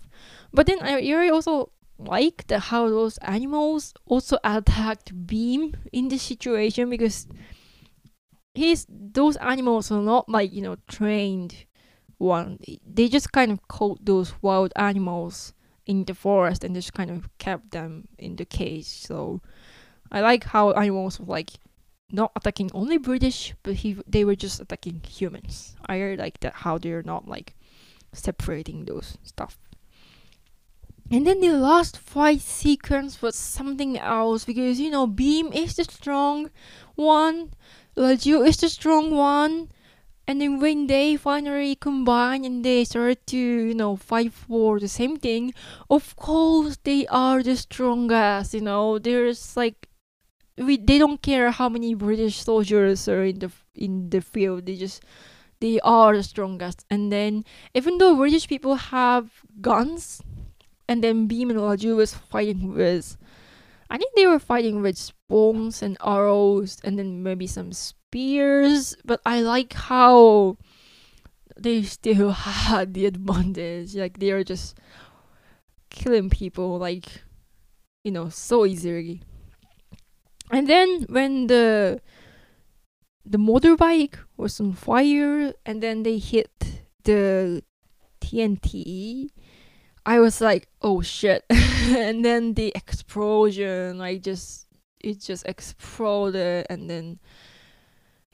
But 0.52 0.66
then 0.66 0.78
i 0.80 0.94
really 0.94 1.30
also 1.30 1.70
like 1.98 2.46
the 2.46 2.58
how 2.58 2.88
those 2.88 3.18
animals 3.18 3.92
also 4.06 4.38
attacked 4.42 5.14
Bhim 5.26 5.74
in 5.92 6.08
this 6.08 6.22
situation 6.22 6.88
because 6.88 7.26
he's 8.54 8.86
those 8.88 9.36
animals 9.36 9.90
are 9.90 10.02
not 10.02 10.28
like 10.28 10.52
you 10.52 10.62
know 10.62 10.76
trained 10.88 11.66
one 12.18 12.58
they 12.86 13.08
just 13.08 13.32
kind 13.32 13.52
of 13.52 13.68
caught 13.68 14.02
those 14.04 14.32
wild 14.40 14.72
animals 14.76 15.52
in 15.84 16.04
the 16.04 16.14
forest 16.14 16.64
and 16.64 16.74
just 16.74 16.94
kind 16.94 17.10
of 17.10 17.28
kept 17.38 17.72
them 17.72 18.06
in 18.18 18.36
the 18.36 18.46
cage. 18.46 18.86
So 18.86 19.42
i 20.10 20.20
like 20.20 20.44
how 20.44 20.72
animals 20.72 21.20
were 21.20 21.26
like 21.26 21.50
not 22.12 22.32
attacking 22.36 22.70
only 22.74 22.98
British, 22.98 23.54
but 23.62 23.74
he 23.76 23.96
they 24.06 24.24
were 24.24 24.36
just 24.36 24.60
attacking 24.60 25.00
humans. 25.08 25.74
I 25.86 25.98
really 25.98 26.16
like 26.16 26.40
that 26.40 26.54
how 26.62 26.78
they're 26.78 27.02
not 27.02 27.26
like 27.26 27.54
separating 28.12 28.84
those 28.84 29.16
stuff. 29.22 29.58
And 31.10 31.26
then 31.26 31.40
the 31.40 31.52
last 31.52 31.98
fight 31.98 32.40
sequence 32.40 33.20
was 33.20 33.34
something 33.34 33.98
else 33.98 34.44
because 34.44 34.78
you 34.80 34.90
know 34.90 35.06
Bhim 35.06 35.54
is 35.54 35.76
the 35.76 35.84
strong 35.84 36.50
one, 36.94 37.52
Raju 37.96 38.46
is 38.46 38.56
the 38.58 38.68
strong 38.68 39.10
one, 39.10 39.70
and 40.26 40.40
then 40.40 40.60
when 40.60 40.86
they 40.86 41.16
finally 41.16 41.74
combine 41.74 42.44
and 42.44 42.64
they 42.64 42.84
start 42.84 43.26
to 43.28 43.38
you 43.38 43.74
know 43.74 43.96
fight 43.96 44.32
for 44.32 44.78
the 44.78 44.88
same 44.88 45.16
thing, 45.16 45.52
of 45.90 46.16
course 46.16 46.78
they 46.84 47.06
are 47.08 47.42
the 47.42 47.56
strongest. 47.56 48.54
You 48.54 48.62
know 48.62 48.98
there's 48.98 49.56
like 49.56 49.88
we 50.56 50.76
they 50.76 50.98
don't 50.98 51.22
care 51.22 51.50
how 51.50 51.68
many 51.68 51.94
British 51.94 52.42
soldiers 52.42 53.08
are 53.08 53.24
in 53.24 53.38
the 53.38 53.50
in 53.74 54.10
the 54.10 54.20
field. 54.20 54.66
They 54.66 54.76
just 54.76 55.02
they 55.60 55.80
are 55.80 56.16
the 56.16 56.22
strongest. 56.22 56.84
And 56.90 57.12
then 57.12 57.44
even 57.74 57.98
though 57.98 58.16
British 58.16 58.48
people 58.48 58.74
have 58.74 59.30
guns, 59.60 60.20
and 60.88 61.02
then 61.02 61.28
Bhim 61.28 61.50
and 61.50 61.58
Raju 61.58 61.96
was 61.96 62.14
fighting 62.14 62.74
with, 62.74 63.16
I 63.88 63.96
think 63.96 64.14
they 64.14 64.26
were 64.26 64.38
fighting 64.38 64.82
with 64.82 65.12
bombs 65.28 65.82
and 65.82 65.96
arrows, 66.04 66.78
and 66.84 66.98
then 66.98 67.22
maybe 67.22 67.46
some 67.46 67.72
spears. 67.72 68.96
But 69.04 69.20
I 69.24 69.40
like 69.40 69.72
how 69.72 70.56
they 71.56 71.82
still 71.82 72.32
had 72.66 72.94
the 72.94 73.06
advantage. 73.06 73.94
Like 73.96 74.18
they 74.18 74.30
are 74.30 74.44
just 74.44 74.76
killing 75.88 76.30
people 76.30 76.78
like 76.78 77.22
you 78.02 78.10
know 78.10 78.28
so 78.30 78.64
easily 78.64 79.22
and 80.52 80.68
then 80.68 81.06
when 81.08 81.46
the 81.46 82.00
the 83.24 83.38
motorbike 83.38 84.16
was 84.36 84.60
on 84.60 84.74
fire 84.74 85.54
and 85.64 85.82
then 85.82 86.02
they 86.02 86.18
hit 86.18 86.82
the 87.04 87.62
TNT, 88.20 89.30
I 90.04 90.18
was 90.20 90.40
like, 90.40 90.68
oh 90.82 91.02
shit. 91.02 91.44
and 91.50 92.24
then 92.24 92.54
the 92.54 92.72
explosion, 92.74 94.00
I 94.00 94.18
just 94.18 94.66
it 95.00 95.20
just 95.20 95.46
exploded 95.46 96.66
and 96.68 96.88
then 96.88 97.18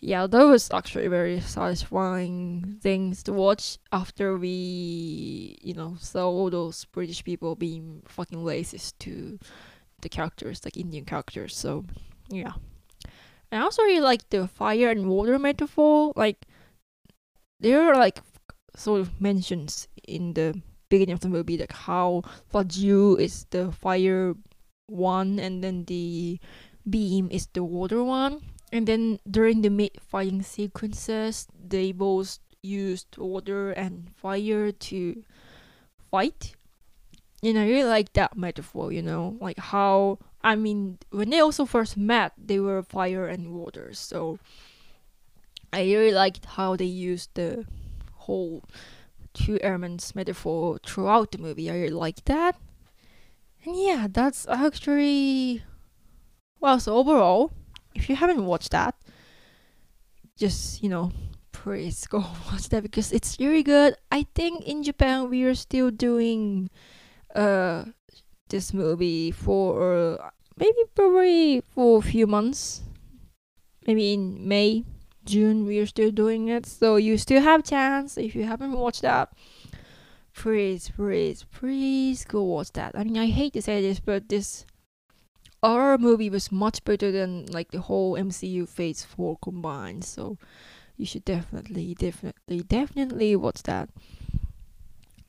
yeah, 0.01 0.27
that 0.27 0.45
was 0.45 0.71
actually 0.73 1.09
very 1.09 1.41
satisfying 1.41 2.79
things 2.81 3.23
to 3.25 3.33
watch 3.33 3.79
after 3.93 4.37
we, 4.37 5.59
you 5.61 5.75
know, 5.75 5.97
saw 5.99 6.29
all 6.29 6.51
those 6.51 6.85
British 6.85 7.25
people 7.25 7.57
being 7.57 8.03
fucking 8.07 8.39
racist 8.39 8.95
to 9.01 9.41
the 10.01 10.09
characters, 10.09 10.65
like 10.65 10.77
Indian 10.77 11.05
characters. 11.05 11.57
So 11.57 11.85
yeah. 12.29 12.53
And 13.51 13.63
also 13.63 13.83
really 13.83 14.01
like 14.01 14.29
the 14.31 14.47
fire 14.47 14.91
and 14.91 15.09
water 15.09 15.39
metaphor. 15.39 16.13
Like 16.17 16.47
there 17.61 17.83
are 17.89 17.97
like 17.97 18.21
sort 18.77 19.01
of 19.01 19.21
mentions 19.21 19.89
in 20.07 20.35
the 20.35 20.61
beginning 20.89 21.15
of 21.15 21.21
the 21.21 21.29
movie 21.29 21.59
like 21.59 21.73
how 21.73 22.23
Raju 22.53 23.21
is 23.21 23.45
the 23.51 23.73
fire 23.73 24.35
one 24.87 25.39
and 25.39 25.63
then 25.63 25.85
the 25.85 26.39
Bhim 26.89 27.31
is 27.31 27.49
the 27.53 27.65
water 27.65 28.03
one. 28.03 28.41
And 28.73 28.87
then 28.87 29.19
during 29.29 29.63
the 29.63 29.71
mid 29.71 29.99
fighting 30.01 30.43
sequences 30.43 31.47
they 31.57 31.93
both 31.93 32.39
used 32.63 33.17
water 33.17 33.73
and 33.73 34.11
fire 34.15 34.73
to 34.73 35.25
fight. 36.11 36.55
And 37.43 37.59
I 37.59 37.69
really 37.69 37.89
like 37.89 38.13
that 38.15 38.37
metaphor, 38.37 38.93
you 38.93 39.03
know, 39.03 39.37
like 39.41 39.59
how 39.59 40.19
I 40.49 40.57
mean, 40.57 40.97
when 41.11 41.29
they 41.29 41.41
also 41.41 41.67
first 41.67 41.99
met, 41.99 42.33
they 42.39 42.59
were 42.59 42.83
fire 42.83 43.27
and 43.29 43.53
water. 43.53 43.93
So 43.93 44.39
I 45.75 45.83
really 45.83 46.11
liked 46.11 46.47
how 46.57 46.75
they 46.75 46.87
used 46.87 47.35
the 47.35 47.67
whole 48.15 48.65
two 49.35 49.59
elements 49.61 50.15
metaphor 50.15 50.79
throughout 50.79 51.33
the 51.33 51.39
movie. 51.39 51.71
I 51.71 51.75
really 51.75 51.91
liked 51.91 52.25
that. 52.33 52.57
And 53.67 53.77
yeah, 53.77 54.07
that's 54.11 54.49
actually 54.49 55.65
well. 56.61 56.81
So 56.81 56.97
overall, 56.97 57.53
if 57.95 58.09
you 58.09 58.17
haven't 58.17 58.47
watched 58.47 58.71
that, 58.71 58.95
just 60.39 60.83
you 60.83 60.89
know, 60.89 61.13
please 61.53 62.07
go 62.07 62.21
watch 62.51 62.71
that 62.71 62.83
because 62.83 63.13
it's 63.13 63.39
really 63.39 63.63
good. 63.63 63.97
I 64.11 64.25
think 64.35 64.65
in 64.65 64.83
Japan 64.83 65.29
we 65.29 65.43
are 65.43 65.55
still 65.55 65.91
doing 65.91 66.71
uh 67.35 67.85
this 68.49 68.73
movie 68.73 69.31
for 69.31 70.17
uh, 70.19 70.31
maybe 70.59 70.83
probably 70.95 71.61
for 71.61 71.99
a 71.99 72.03
few 72.03 72.27
months. 72.27 72.83
Maybe 73.87 74.13
in 74.13 74.47
May, 74.47 74.85
June 75.25 75.67
we 75.67 75.79
are 75.79 75.87
still 75.87 76.11
doing 76.11 76.49
it. 76.49 76.67
So 76.67 76.97
you 76.97 77.19
still 77.19 77.43
have 77.43 77.65
chance 77.65 78.19
if 78.19 78.35
you 78.35 78.45
haven't 78.45 78.73
watched 78.73 79.03
that. 79.03 79.33
please, 80.35 80.91
please, 80.91 81.45
please 81.51 82.25
go 82.25 82.43
watch 82.43 82.73
that. 82.73 82.93
I 82.95 83.05
mean, 83.05 83.19
I 83.19 83.27
hate 83.27 83.55
to 83.55 83.63
say 83.63 83.83
this, 83.83 84.01
but 84.01 84.29
this 84.29 84.65
horror 85.63 85.99
movie 85.99 86.31
was 86.31 86.53
much 86.53 86.85
better 86.85 87.11
than 87.11 87.47
like 87.47 87.71
the 87.71 87.81
whole 87.81 88.15
MCU 88.15 88.69
Phase 88.69 89.05
Four 89.05 89.39
combined. 89.43 90.05
So 90.05 90.39
you 90.97 91.07
should 91.07 91.25
definitely, 91.25 91.95
definitely, 91.95 92.61
definitely 92.61 93.37
watch 93.37 93.63
that. 93.65 93.89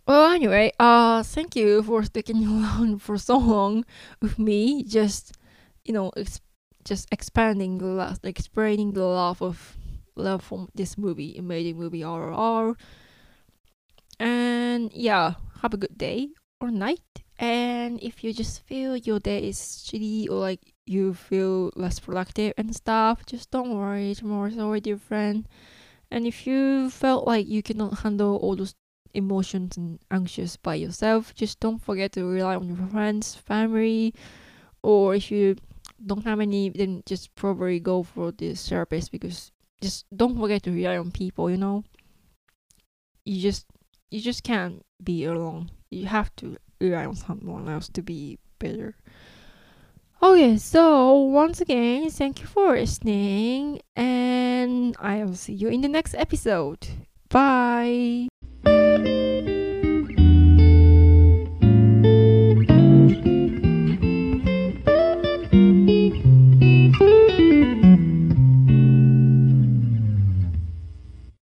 Well, 0.09 0.31
anyway, 0.31 0.71
uh, 0.79 1.21
thank 1.21 1.55
you 1.55 1.83
for 1.83 2.01
sticking 2.01 2.41
around 2.47 3.03
for 3.03 3.15
so 3.19 3.37
long 3.37 3.85
with 4.23 4.39
me. 4.39 4.81
Just, 4.81 5.37
you 5.85 5.93
know, 5.93 6.09
ex- 6.17 6.41
just 6.83 7.07
expanding 7.11 7.77
the 7.77 7.85
love, 7.85 8.17
explaining 8.23 8.93
the 8.93 9.05
love 9.05 9.39
of 9.39 9.77
love 10.15 10.41
from 10.41 10.67
this 10.73 10.97
movie, 10.97 11.37
amazing 11.37 11.77
movie 11.77 12.01
RRR. 12.01 12.75
And 14.19 14.91
yeah, 14.93 15.35
have 15.61 15.75
a 15.75 15.77
good 15.77 15.95
day 15.95 16.29
or 16.59 16.71
night. 16.71 17.21
And 17.37 18.01
if 18.01 18.23
you 18.23 18.33
just 18.33 18.65
feel 18.65 18.97
your 18.97 19.19
day 19.19 19.47
is 19.47 19.59
shitty 19.59 20.27
or 20.27 20.39
like 20.39 20.73
you 20.87 21.13
feel 21.13 21.69
less 21.75 21.99
productive 21.99 22.53
and 22.57 22.75
stuff, 22.75 23.27
just 23.27 23.51
don't 23.51 23.77
worry. 23.77 24.15
Tomorrow's 24.15 24.57
already 24.57 24.89
different. 24.89 25.45
And 26.09 26.25
if 26.25 26.47
you 26.47 26.89
felt 26.89 27.27
like 27.27 27.47
you 27.47 27.61
cannot 27.61 27.99
handle 27.99 28.37
all 28.37 28.55
those 28.55 28.73
emotions 29.13 29.77
and 29.77 29.99
anxious 30.11 30.57
by 30.57 30.75
yourself, 30.75 31.33
just 31.35 31.59
don't 31.59 31.81
forget 31.81 32.11
to 32.13 32.25
rely 32.25 32.55
on 32.55 32.67
your 32.67 32.87
friends, 32.87 33.35
family, 33.35 34.13
or 34.81 35.15
if 35.15 35.31
you 35.31 35.55
don't 36.05 36.25
have 36.25 36.39
any, 36.39 36.69
then 36.69 37.03
just 37.05 37.33
probably 37.35 37.79
go 37.79 38.03
for 38.03 38.31
the 38.31 38.53
therapist 38.53 39.11
because 39.11 39.51
just 39.81 40.05
don't 40.15 40.37
forget 40.37 40.63
to 40.63 40.71
rely 40.71 40.97
on 40.97 41.11
people. 41.11 41.49
You 41.49 41.57
know, 41.57 41.83
you 43.25 43.41
just 43.41 43.65
you 44.09 44.21
just 44.21 44.43
can't 44.43 44.83
be 45.03 45.25
alone. 45.25 45.71
You 45.89 46.05
have 46.07 46.35
to 46.37 46.57
rely 46.79 47.05
on 47.05 47.15
someone 47.15 47.69
else 47.69 47.89
to 47.89 48.01
be 48.01 48.39
better. 48.59 48.95
Okay, 50.21 50.57
so 50.57 51.15
once 51.15 51.61
again, 51.61 52.09
thank 52.09 52.41
you 52.41 52.47
for 52.47 52.73
listening, 52.73 53.81
and 53.95 54.95
I 54.99 55.23
will 55.23 55.35
see 55.35 55.53
you 55.53 55.69
in 55.69 55.79
the 55.79 55.87
next 55.87 56.13
episode. 56.13 56.87
Bye. 57.29 58.28